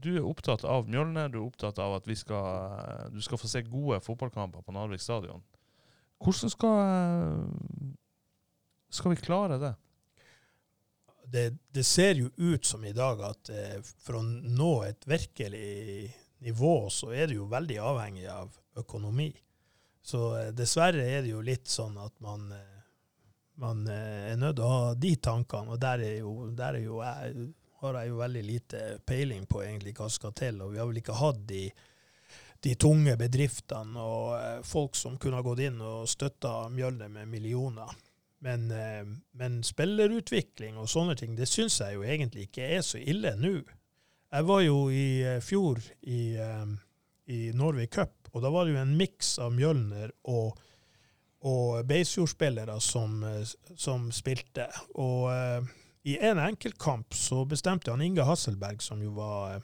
[0.02, 3.62] Du er opptatt av Mjølner, du er opptatt av at skal, du skal få se
[3.68, 5.44] gode fotballkamper på Narvik stadion.
[6.20, 7.44] Hvordan skal,
[8.92, 9.74] skal vi klare det?
[11.30, 16.10] Det, det ser jo ut som i dag at eh, for å nå et virkelig
[16.42, 19.30] nivå, så er det jo veldig avhengig av økonomi.
[20.02, 22.79] Så eh, dessverre er det jo litt sånn at man, eh,
[23.60, 26.84] man eh, er nødt til å ha de tankene, og der, er jo, der er
[26.84, 27.48] jo jeg,
[27.82, 30.60] har jeg jo veldig lite peiling på egentlig hva som skal til.
[30.64, 31.64] Og vi har vel ikke hatt de,
[32.64, 37.28] de tunge bedriftene og eh, folk som kunne ha gått inn og støtta Mjølner med
[37.28, 37.92] millioner.
[38.40, 39.04] Men, eh,
[39.36, 43.58] men spillerutvikling og sånne ting, det syns jeg jo egentlig ikke er så ille nå.
[44.30, 45.06] Jeg var jo i
[45.42, 46.20] fjor i,
[47.34, 50.54] i Norway Cup, og da var det jo en miks av Mjølner og,
[51.46, 53.22] og Beisfjord-spillere som,
[53.76, 54.66] som spilte.
[55.00, 55.70] Og uh,
[56.04, 59.62] i en enkeltkamp så bestemte han Inge Hasselberg, som jo var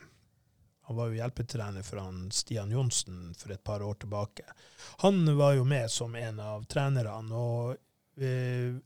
[0.87, 4.45] han var jo hjelpetrener for han Stian Johnsen for et par år tilbake.
[5.03, 7.35] Han var jo med som en av trenerne.
[7.35, 8.77] og eh,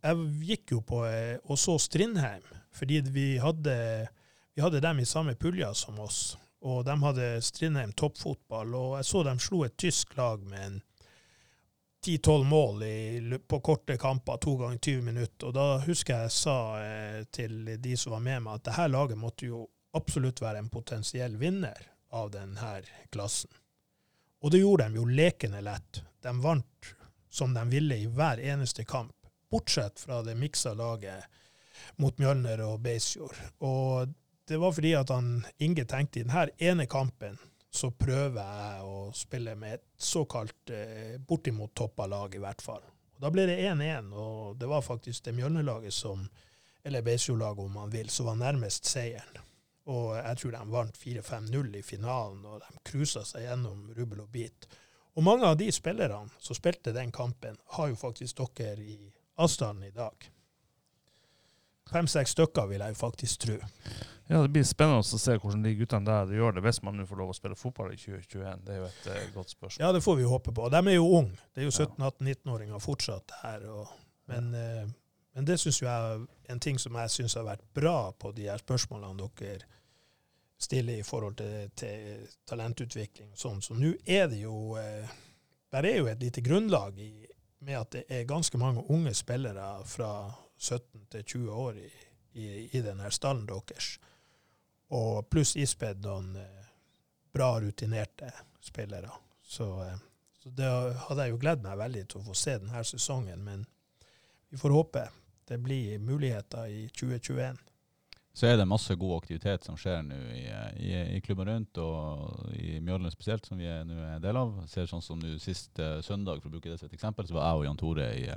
[0.00, 3.74] Jeg gikk jo på eh, og så Strindheim, fordi vi hadde,
[4.56, 6.38] vi hadde dem i samme pulja som oss.
[6.64, 10.80] Og de hadde Strindheim toppfotball, og jeg så dem slo et tysk lag med en
[12.06, 15.46] 10-12 mål i, på korte kamper, to ganger 20 minutter.
[15.50, 18.88] Og da husker jeg jeg sa eh, til de som var med meg, at dette
[18.88, 22.78] laget måtte jo absolutt være en potensiell vinner av denne
[23.12, 23.50] klassen.
[24.40, 26.00] Og det gjorde de jo lekende lett.
[26.22, 26.94] De vant
[27.30, 29.14] som de ville i hver eneste kamp,
[29.50, 31.28] bortsett fra det miksa laget
[32.00, 33.36] mot Mjølner og Beisfjord.
[33.58, 34.14] Og
[34.48, 37.38] det var fordi at han Inge tenkte i denne ene kampen
[37.70, 42.82] så prøver jeg å spille med et såkalt eh, bortimot toppa lag, i hvert fall.
[43.14, 46.24] Og da ble det 1-1, og det var faktisk det Mjølner-laget som,
[46.82, 49.38] eller Beisfjord-laget om man vil, som var nærmest seieren.
[49.90, 54.34] Og jeg tror de vant 4-5-0 i finalen, og de cruisa seg gjennom rubbel og
[54.34, 54.66] bit.
[55.18, 59.88] Og mange av de spillerne som spilte den kampen, har jo faktisk dere i avstanden
[59.88, 60.30] i dag.
[61.90, 63.58] Fem-seks stykker, vil jeg faktisk tro.
[64.30, 67.06] Ja, Det blir spennende å se hvordan de guttene der gjør det, hvis man nå
[67.08, 68.60] får lov å spille fotball i 2021.
[68.62, 69.82] Det er jo et eh, godt spørsmål.
[69.82, 70.68] Ja, det får vi håpe på.
[70.70, 71.40] De er jo unge.
[71.50, 73.64] Det er jo 17-18-19-åringer fortsatt her.
[73.74, 73.90] Og,
[74.30, 74.84] men, eh,
[75.34, 76.22] men det syns jeg er
[76.54, 79.66] en ting som jeg syns har vært bra på de her spørsmålene dere
[80.60, 83.58] stiller i forhold til, til talentutvikling og sånn.
[83.64, 85.10] Så nå er det jo eh,
[85.70, 87.26] Der er jo et lite grunnlag i,
[87.66, 90.30] med at det er ganske mange unge spillere fra
[90.60, 91.90] 17 til 20 år i,
[92.32, 92.46] i,
[92.76, 93.94] i denne stallen deres.
[94.94, 96.68] Og pluss ispedd noen eh,
[97.32, 99.10] bra rutinerte spillere.
[99.42, 99.96] Så, eh,
[100.42, 100.68] så det
[101.06, 103.64] hadde jeg jo gledet meg veldig til å få se denne sesongen, men
[104.50, 105.08] vi får håpe
[105.50, 107.58] det blir muligheter i 2021.
[108.32, 110.44] Så er det masse god aktivitet som skjer nå i,
[110.78, 114.52] i, i klubben rundt, og i Mjølner spesielt, som vi er en del av.
[114.70, 117.34] Ser sånn som nå Sist eh, søndag, for å bruke det som et eksempel, så
[117.34, 118.28] var jeg og Jan Tore i,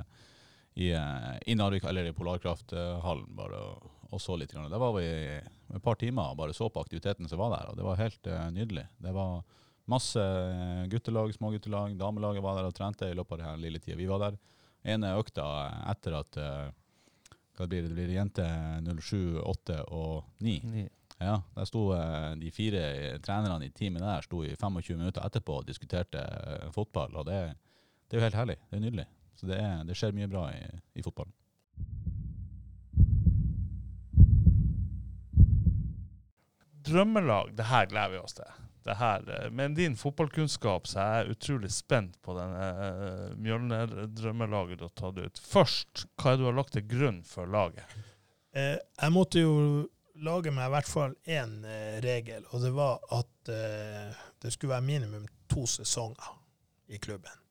[0.74, 4.54] i, eh, i Narvik, eller i Polarkrafthallen bare og, og så litt.
[4.54, 7.78] Der var vi et par timer og bare så på aktiviteten som var der, og
[7.78, 8.86] det var helt uh, nydelig.
[9.02, 9.44] Det var
[9.84, 11.92] Masse eh, guttelag, småguttelag.
[12.00, 14.38] Damelaget var der og trente i løpet av den lille tida vi var der.
[14.94, 15.44] Ene økta
[15.90, 17.90] etter at hva blir det?
[17.90, 18.46] det blir jente
[18.80, 20.54] 07, 8 og 9.
[20.72, 20.86] 9.
[21.20, 21.82] Ja, der sto
[22.40, 22.86] de fire
[23.24, 26.24] trenerne i teamet der sto i 25 minutter etterpå og diskuterte
[26.72, 27.20] fotball.
[27.20, 27.42] Og det,
[28.08, 28.58] det er jo helt herlig.
[28.70, 29.06] Det er nydelig.
[29.34, 30.62] Så det, er, det skjer mye bra i,
[30.94, 31.34] i fotballen.
[36.84, 38.50] Drømmelag, det her gleder vi oss til.
[38.84, 44.82] Det her, eh, med din fotballkunnskap så er jeg utrolig spent på denne uh, Mjølner-drømmelaget
[44.82, 45.40] du har tatt ut.
[45.40, 47.96] Først, hva er det du har lagt til grunn for laget?
[48.54, 49.54] Eh, jeg måtte jo
[50.22, 54.76] lage meg i hvert fall én eh, regel, og det var at eh, det skulle
[54.76, 56.36] være minimum to sesonger
[56.86, 57.43] i klubben.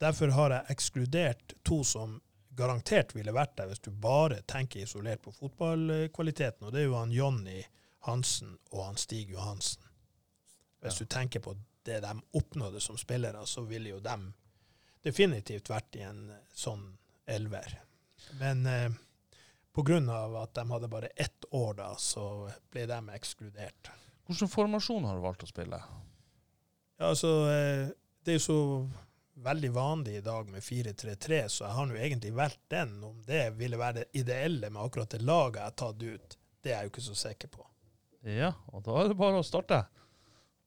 [0.00, 2.20] Derfor har jeg ekskludert to som
[2.56, 6.96] garantert ville vært der hvis du bare tenker isolert på fotballkvaliteten, og det er jo
[6.98, 7.60] han Jonny
[8.08, 9.82] Hansen og han Stig Johansen.
[10.80, 11.04] Hvis Ja.
[11.04, 14.16] du tenker på det de oppnådde som spillere, så ville jo de
[15.04, 16.96] definitivt vært i en sånn
[17.26, 17.78] elver.
[18.40, 18.90] Men eh,
[20.10, 23.90] av at de hadde bare ett år da, så ble de ekskludert.
[24.26, 25.78] Hvilken formasjon har du valgt å spille?
[26.98, 27.88] Ja, altså, eh,
[28.24, 28.58] det er jo så
[29.44, 32.94] veldig vanlig i dag med 4-3-3, så jeg har nå egentlig valgt den.
[33.04, 36.72] Om det ville være det ideelle med akkurat det laget jeg har tatt ut, det
[36.72, 37.66] er jeg jo ikke så sikker på.
[38.28, 39.84] Ja, og da er det bare å starte.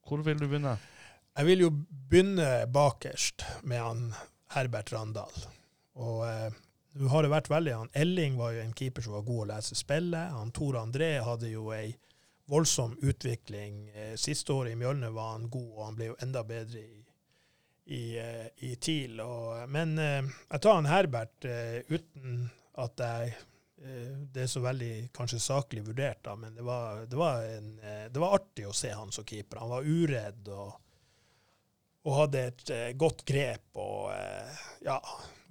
[0.04, 0.76] Hvor vil du begynne?
[1.34, 1.70] Jeg vil jo
[2.10, 4.02] begynne bakerst med han
[4.54, 5.44] Herbert Randal.
[5.98, 6.54] Og eh,
[6.98, 9.48] nå har det vært veldig han Elling var jo en keeper som var god å
[9.54, 10.34] lese spillet.
[10.34, 11.94] Han Tor André hadde jo ei
[12.50, 13.88] voldsom utvikling.
[13.94, 17.03] Eh, siste året i Mjølne var han god, og han ble jo enda bedre i,
[17.84, 19.20] i, eh, i TIL.
[19.20, 22.46] Og, men eh, jeg tar han Herbert eh, uten
[22.80, 23.34] at jeg
[24.32, 27.66] det er så veldig kanskje saklig vurdert, da, men det var, det, var en,
[28.08, 29.58] det var artig å se han som keeper.
[29.60, 30.78] Han var uredd og,
[32.06, 34.08] og hadde et godt grep og
[34.86, 34.96] ja,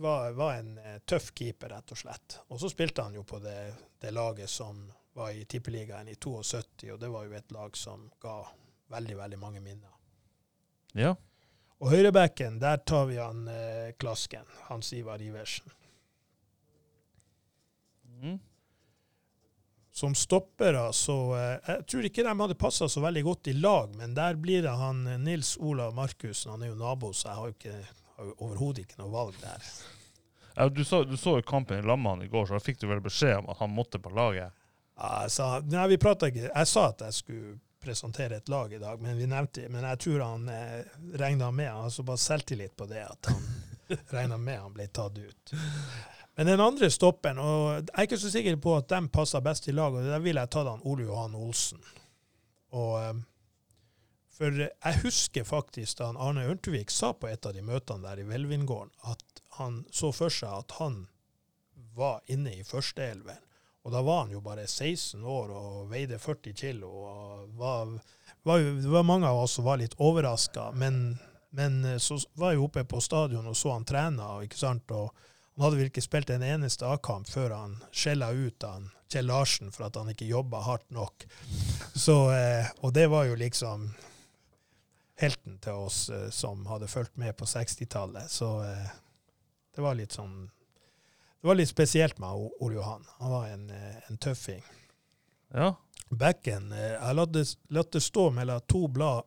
[0.01, 0.71] var, var en
[1.05, 2.39] tøff keeper, rett og slett.
[2.47, 3.59] Og så spilte han jo på det,
[4.01, 4.81] det laget som
[5.13, 8.39] var i Tippeligaen i 72, og det var jo et lag som ga
[8.95, 9.93] veldig, veldig mange minner.
[10.97, 11.13] Ja.
[11.81, 15.71] Og høyrebacken, der tar vi han eh, Klasken, Hans Ivar Iversen.
[18.21, 18.37] Mm.
[19.91, 23.91] Som stoppere, så eh, Jeg tror ikke de hadde passa så veldig godt i lag,
[23.99, 26.53] men der blir det han eh, Nils Olav Markussen.
[26.55, 29.37] Han er jo nabo, så jeg har jo, ikke, har jo overhodet ikke noe valg
[29.41, 29.67] der.
[30.55, 32.87] Ja, du, så, du så jo kampen i Lamman i går, så da fikk du
[32.87, 34.53] vel beskjed om at han måtte på laget?
[34.93, 38.73] Ja, jeg sa, nei, vi prata ikke Jeg sa at jeg skulle presentere et lag
[38.73, 40.85] i dag, men vi nevnte Men jeg tror han eh,
[41.19, 43.43] regna med Han har såpass selvtillit på det at han
[44.15, 45.53] regna med han ble tatt ut.
[46.35, 49.67] Men den andre stopperen, og jeg er ikke så sikker på at de passer best
[49.69, 51.83] i lag, og der ville jeg tatt han Ole Johan Olsen.
[52.73, 53.21] Og eh,
[54.33, 58.27] For jeg husker faktisk da Arne Ørntvik sa på et av de møtene der i
[58.27, 61.03] Velvindgården, at han så for seg at han
[61.93, 63.43] var inne i førsteelveren.
[63.83, 66.87] Og da var han jo bare 16 år og veide 40 kilo.
[66.87, 67.89] og var,
[68.43, 71.17] var mange av oss som var litt overraska, men,
[71.49, 74.23] men eh, så var jeg oppe på stadion og så han trene.
[74.23, 74.91] Og, ikke sant?
[74.91, 75.11] og
[75.55, 79.69] han hadde vel ikke spilt en eneste A-kamp før han skjella ut han Kjell Larsen
[79.69, 81.27] for at han ikke jobba hardt nok.
[81.93, 83.91] Så, eh, og det var jo liksom
[85.21, 88.31] helten til oss eh, som hadde fulgt med på 60-tallet.
[88.31, 88.55] Så
[89.75, 90.47] det var litt sånn
[91.43, 92.29] Det var litt spesielt med
[92.59, 93.05] Ole Johan.
[93.17, 94.63] Han var en, eh, en tøffing.
[95.51, 95.75] Ja.
[96.09, 99.23] Bekken eh, Jeg lot det, stå mellom to blad,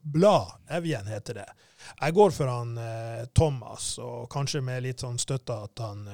[0.00, 1.46] blad, Evjen heter det.
[2.00, 6.06] Jeg går for han eh, Thomas, og kanskje med litt sånn støtte at han,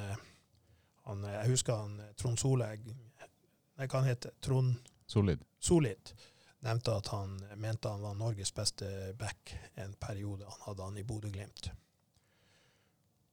[1.04, 5.44] han Jeg husker han Trond Solegg Nei, hva han heter Trond Solid.
[5.60, 6.16] Solid
[6.64, 8.88] nevnte at han mente han var Norges beste
[9.20, 10.48] back en periode.
[10.48, 11.70] Han hadde han i Bodø-Glimt.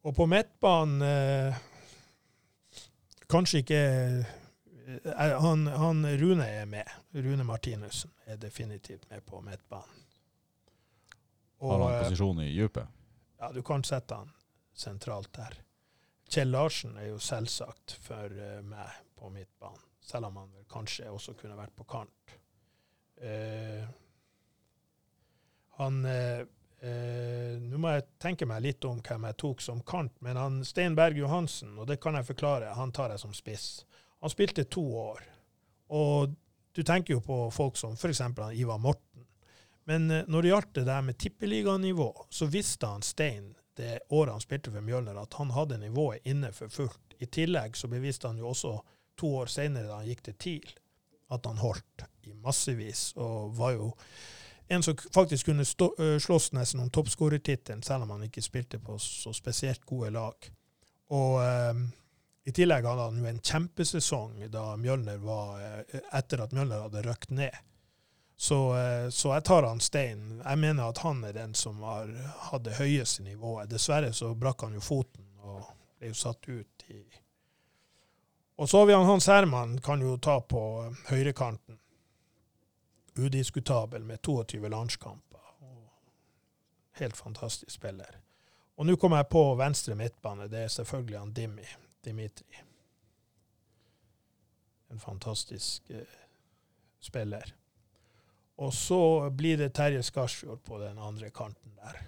[0.03, 1.67] Og på midtbanen eh,
[3.29, 6.87] Kanskje ikke eh, han, han Rune er med.
[7.13, 10.05] Rune Martinussen er definitivt med på midtbanen.
[11.61, 12.95] Har han eh, posisjon i dypet?
[13.39, 14.31] ja, du kan sette han
[14.73, 15.55] sentralt der.
[16.29, 21.33] Kjell Larsen er jo selvsagt for eh, meg på midtbanen, selv om han kanskje også
[21.39, 22.35] kunne vært på kant.
[23.19, 23.83] Uh,
[25.75, 26.45] han eh,
[26.81, 30.61] eh, Nå må jeg tenke meg litt om hvem jeg tok som kant, men han
[30.65, 33.85] Stein Berg Johansen, og det kan jeg forklare, han tar jeg som spiss.
[34.19, 35.23] Han spilte to år.
[35.95, 36.35] Og
[36.75, 38.21] du tenker jo på folk som f.eks.
[38.53, 39.25] Ivar Morten.
[39.89, 44.33] Men eh, når det gjaldt det der med tippeliganivå, så visste han Stein det året
[44.35, 47.15] han spilte for Mjølner, at han hadde nivået inne for fullt.
[47.19, 48.73] I tillegg så beviste han jo også
[49.19, 50.73] to år senere, da han gikk til TIL,
[51.31, 53.87] at han holdt i massevis, og var jo
[54.69, 55.91] en som faktisk kunne stå,
[56.21, 60.49] slåss nesten om toppskårertittelen, selv om han ikke spilte på så spesielt gode lag.
[61.15, 61.81] Og eh,
[62.49, 65.57] i tillegg hadde han jo en kjempesesong da Mjølner var,
[66.15, 67.57] etter at Mjølner hadde røkt ned.
[68.39, 68.59] Så,
[69.11, 70.39] så jeg tar han Stein.
[70.39, 72.07] Jeg mener at han er den som har,
[72.47, 73.67] hadde høyeste nivået.
[73.67, 75.65] Dessverre så brakk han jo foten og
[75.99, 77.01] ble jo satt ut i
[78.55, 80.61] Og så har vi han Hans Herman, kan jo ta på
[81.09, 81.77] høyrekanten.
[83.19, 85.25] Udiskutabel med 22 landskamper.
[86.99, 88.17] Helt fantastisk spiller.
[88.77, 90.47] Og nå kommer jeg på venstre midtbane.
[90.51, 91.65] Det er selvfølgelig han Dimi.
[92.05, 92.59] Dimitri.
[94.91, 96.05] En fantastisk eh,
[96.99, 97.53] spiller.
[98.57, 101.99] Og så blir det Terje Skarsfjord på den andre kanten der.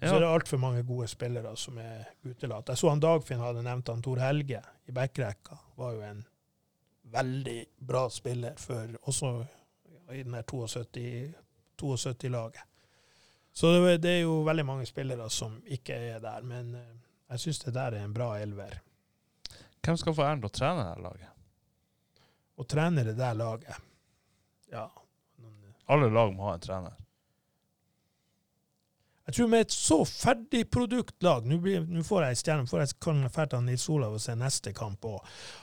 [0.00, 0.34] Så er det Ja.
[0.34, 2.68] altfor mange gode spillere som er utelatt.
[2.68, 5.56] Jeg så han Dagfinn hadde nevnt han Tor Helge i backrekka.
[5.76, 6.22] Var jo en
[7.12, 9.32] veldig bra spiller for også
[10.12, 11.34] i den her 72
[11.80, 12.62] 72-laget.
[13.52, 16.96] Så det, det er jo veldig mange spillere som ikke er der, men eh,
[17.32, 18.78] jeg syns det der er en bra elver.
[19.80, 21.36] Hvem skal få æren til å trene det laget?
[22.60, 23.86] Å trene det der laget
[24.70, 24.88] Ja.
[25.90, 26.99] Alle lag må ha en trener.
[29.30, 33.00] Jeg tror med et så ferdigproduktlag Nå blir- nå får jeg en stjerne, får jeg
[33.00, 35.20] kan dra Nils Olav og se neste kamp òg.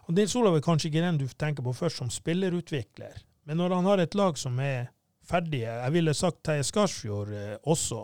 [0.10, 3.86] Nils Olav er kanskje ikke den du tenker på først som spillerutvikler, men når han
[3.86, 4.88] har et lag som er
[5.28, 8.00] ferdige Jeg ville sagt Terje Skarsfjord eh, også,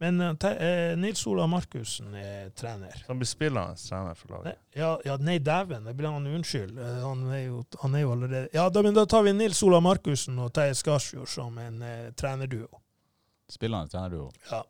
[0.00, 2.92] men eh, eh, Nils Olav Markussen er trener.
[2.96, 4.58] Så han blir spillende trener for Nei, laget.
[4.74, 6.78] ja, ja, nei, dæven, det blir han unnskyld.
[6.78, 9.62] Eh, Han er jo, han er jo allerede Ja, da, men da tar vi Nils
[9.62, 12.68] Olav Markussen og Terje Skarsfjord som en eh, trenerduo.
[13.50, 14.30] Spillende trenerduo.
[14.50, 14.62] Ja.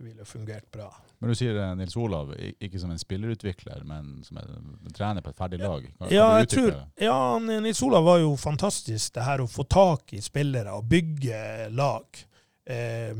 [0.00, 0.88] Ville fungert bra.
[1.20, 5.30] Men du sier eh, Nils Olav, ikke som en spillerutvikler, men som en trener på
[5.34, 5.84] et ferdig lag.
[5.98, 10.14] Kan, Ja, kan tror Ja, Nils Olav var jo fantastisk, det her å få tak
[10.16, 12.24] i spillere og bygge lag.
[12.64, 13.12] Eh,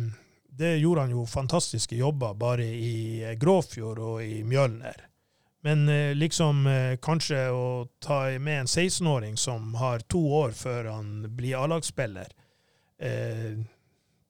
[0.61, 5.07] det gjorde han jo fantastiske jobber bare i eh, Gråfjord og i Mjølner.
[5.63, 7.67] Men eh, liksom eh, kanskje å
[8.01, 12.33] ta med en 16-åring som har to år før han blir A-lagsspiller
[13.01, 13.61] eh,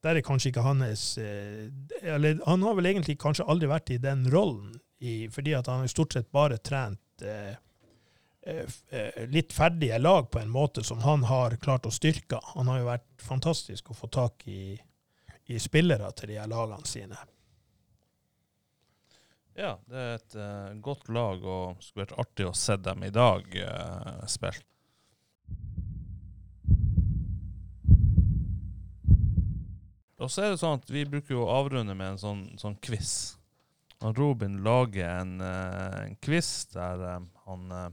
[0.01, 1.67] Der er kanskje ikke hans eh,
[2.01, 5.83] Eller han har vel egentlig kanskje aldri vært i den rollen, i, fordi at han
[5.83, 7.57] har stort sett bare trent eh,
[8.45, 12.41] eh, litt ferdige lag på en måte som han har klart å styrke.
[12.55, 14.77] Han har jo vært fantastisk å få tak i,
[15.53, 17.21] i spillere til de her lagene sine.
[19.61, 23.03] Ja, det er et uh, godt lag, og det skulle vært artig å se dem
[23.05, 24.65] i dag uh, spille.
[30.21, 32.77] Og så er det sånn at vi bruker jo å avrunde med en sånn, sånn
[32.85, 33.39] quiz.
[34.05, 37.91] Og Robin lager en, eh, en quiz der eh, han, eh,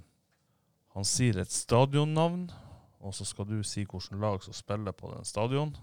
[0.95, 2.49] han sier et stadionnavn,
[3.03, 5.75] og så skal du si hvilket lag som spiller på den stadion.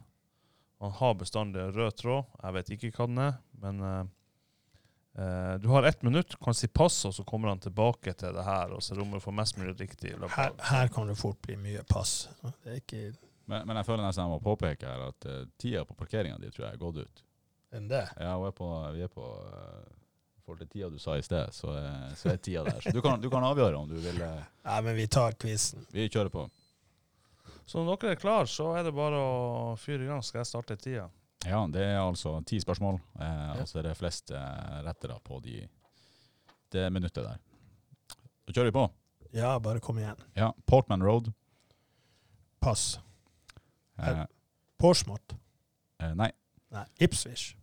[0.84, 2.28] Han har bestandig en rød tråd.
[2.42, 6.98] Jeg vet ikke hva den er, men eh, du har ett minutt, kan si pass,
[7.08, 10.16] og så kommer han tilbake til det her, og så rommet for mest mulig riktig.
[10.36, 12.26] Her, her kan det fort bli mye pass.
[12.64, 13.04] Det er ikke
[13.46, 16.48] Men, men jeg føler nesten jeg må påpeke her at uh, tida på parkeringa di
[16.50, 17.22] tror jeg er gått ut.
[17.76, 18.04] enn det.
[18.20, 19.84] Ja, er på, vi er på uh,
[20.44, 22.80] forhold til tida du sa i sted, så, er- så er tida der.
[22.84, 25.84] Så du kan, du kan avgjøre om du vil Nei, ja, men vi tar quizen.
[25.92, 26.46] Vi kjører på.
[27.66, 30.20] Så når dere er klare, så er det bare å fyre i gang.
[30.24, 31.06] Skal jeg starte tida?
[31.44, 35.40] Ja, det er altså ti spørsmål, eh, og så er det flest eh, rettere på
[35.44, 35.58] de,
[36.72, 37.40] det minuttet der.
[38.44, 38.84] Da kjører vi på.
[39.36, 40.20] Ja, bare kom igjen.
[40.38, 41.32] Ja, Portman Road.
[42.64, 42.94] Pass.
[43.98, 44.24] Eh,
[44.78, 45.36] Porsmouth.
[46.00, 46.30] eh, nei.
[46.74, 47.54] Nei, Ipswich.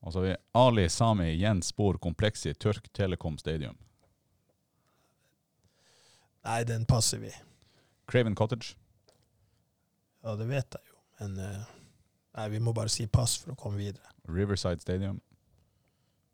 [0.00, 3.76] Og så har vi Ali Sami Jens Bor Kompleksi Turk Telekom Stadium.
[6.44, 7.32] Nei, den passer vi.
[8.06, 8.76] Craven Cottage.
[10.22, 11.66] Ja, det vet jeg jo, men eh,
[12.38, 14.06] Nei, vi må bare si pass for å komme videre.
[14.30, 15.18] Riverside Stadium.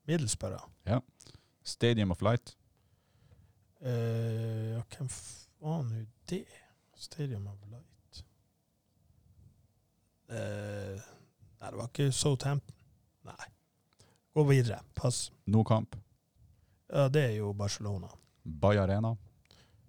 [0.04, 0.68] Middlesbrough.
[1.64, 2.56] Stadium of Light.
[3.80, 6.44] Uh, ja, hvem faen er det?
[6.94, 7.93] Stadium of Light.
[10.28, 11.02] Eh,
[11.60, 12.76] nei, det var ikke Southampton.
[13.24, 13.50] Nei.
[14.34, 14.80] Gå videre.
[14.94, 15.32] Pass.
[15.44, 15.96] Nokamp.
[16.92, 18.08] Ja, det er jo Barcelona.
[18.42, 19.16] Bay Arena.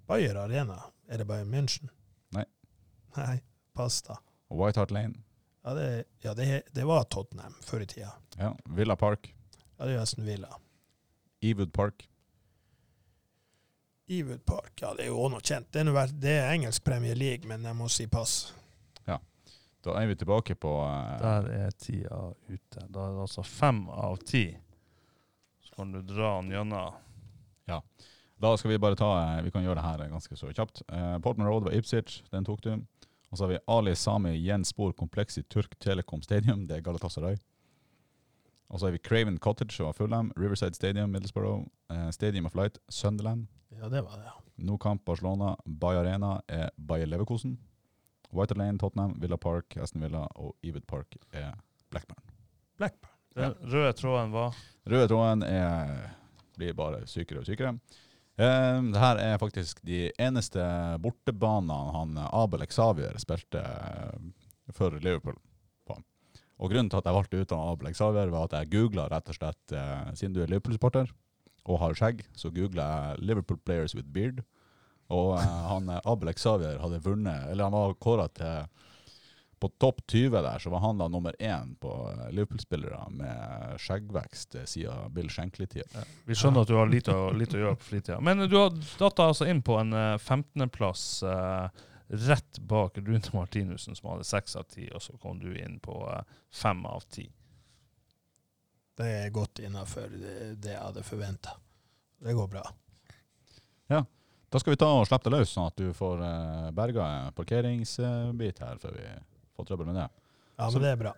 [0.08, 0.80] Bayer Arena.
[1.08, 1.90] Er det Bayern München?
[2.34, 2.46] Nei.
[3.18, 3.42] Nei,
[3.74, 4.18] pass da.
[4.50, 5.14] White Hart Lane.
[5.64, 8.12] Ja, det, ja, det, det var Tottenham før i tida.
[8.38, 8.52] Ja.
[8.66, 9.32] Villa Park.
[9.78, 10.60] Ja, det er Aston Villa.
[11.42, 12.08] Ewood Park.
[14.08, 15.72] Ewood Park, ja, det er jo også noe kjent.
[15.74, 18.54] Det er, det er engelsk Premier League, men jeg må si pass.
[19.86, 22.20] Da er vi tilbake på eh, Der er tida
[22.50, 22.86] ute.
[22.90, 24.48] Da er det altså fem av ti.
[25.62, 27.02] Så kan du dra den gjennom.
[27.70, 27.82] Ja.
[28.42, 30.84] Da skal vi bare ta eh, Vi kan gjøre det her ganske så kjapt.
[30.90, 32.74] Eh, Portman Road var Ipsic, den tok du.
[33.30, 37.38] Og så har vi Ali Sami Jenspor i Turk Telekom Stadium, det er Galatasaray.
[38.70, 42.78] Og så har vi Craven Cottage og Fulham, Riverside Stadium, Middlesbrough, eh, Stadium of Light,
[42.90, 43.48] Sunderland.
[43.70, 44.26] Ja, det var det.
[44.26, 44.42] ja.
[44.58, 47.58] Nokamp Barcelona, Bay Arena er Bayer Leverkosen.
[48.36, 51.54] White Lane, Tottenham, Villa Park, Aston Villa og Evid Park er
[51.94, 52.22] Blackburn.
[52.78, 53.12] Blackburn.
[53.36, 54.56] Den røde tråden var
[54.88, 56.12] Røde tråden er,
[56.56, 57.74] blir bare sykere og sykere.
[58.36, 60.64] Um, det her er faktisk de eneste
[61.04, 64.26] bortebanene han Abel Xavier spilte eh,
[64.76, 65.38] for Liverpool
[65.88, 65.96] på.
[66.60, 69.32] Og grunnen til at jeg valgte ut han Abel Xavier, var at jeg googla rett
[69.32, 71.14] og slett eh, Siden du er Liverpool-supporter
[71.66, 74.44] og har skjegg, så googla jeg 'Liverpool players with beard'.
[75.14, 78.66] Og eh, han eh, Abel Xavier hadde vunnet, eller han var kåra til
[79.66, 84.58] på topp 20 der, så var han da nummer én på eh, Liverpool-spillere med skjeggvekst
[84.68, 86.04] siden Bill Shankly-tida.
[86.28, 88.18] Vi skjønner at du har lite, å- lite å gjøre på fritida.
[88.22, 91.70] Men du har datt altså inn på en eh, 15.-plass eh,
[92.28, 95.96] rett bak Rune Martinussen, som hadde seks av ti, og så kom du inn på
[96.54, 97.30] fem av ti.
[98.96, 101.56] Det er godt innafor det, det jeg hadde forventa.
[102.22, 102.62] Det går bra.
[104.56, 107.34] Da skal vi ta og slippe det løs, sånn at du får uh, berga en
[107.36, 109.08] parkeringsbit her før vi
[109.58, 110.06] får trøbbel med det.
[110.56, 111.12] Ja, Så- men det er bra.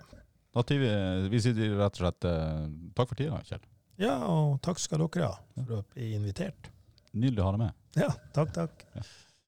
[0.57, 0.89] Da sier vi,
[1.29, 2.63] vi sier rett og slett eh,
[2.97, 3.61] takk for tida, Kjell.
[4.01, 5.35] Ja, og takk skal dere ha
[5.67, 6.71] for å bli invitert.
[7.13, 7.77] Nydelig å ha deg med.
[8.01, 8.87] Ja, takk, takk.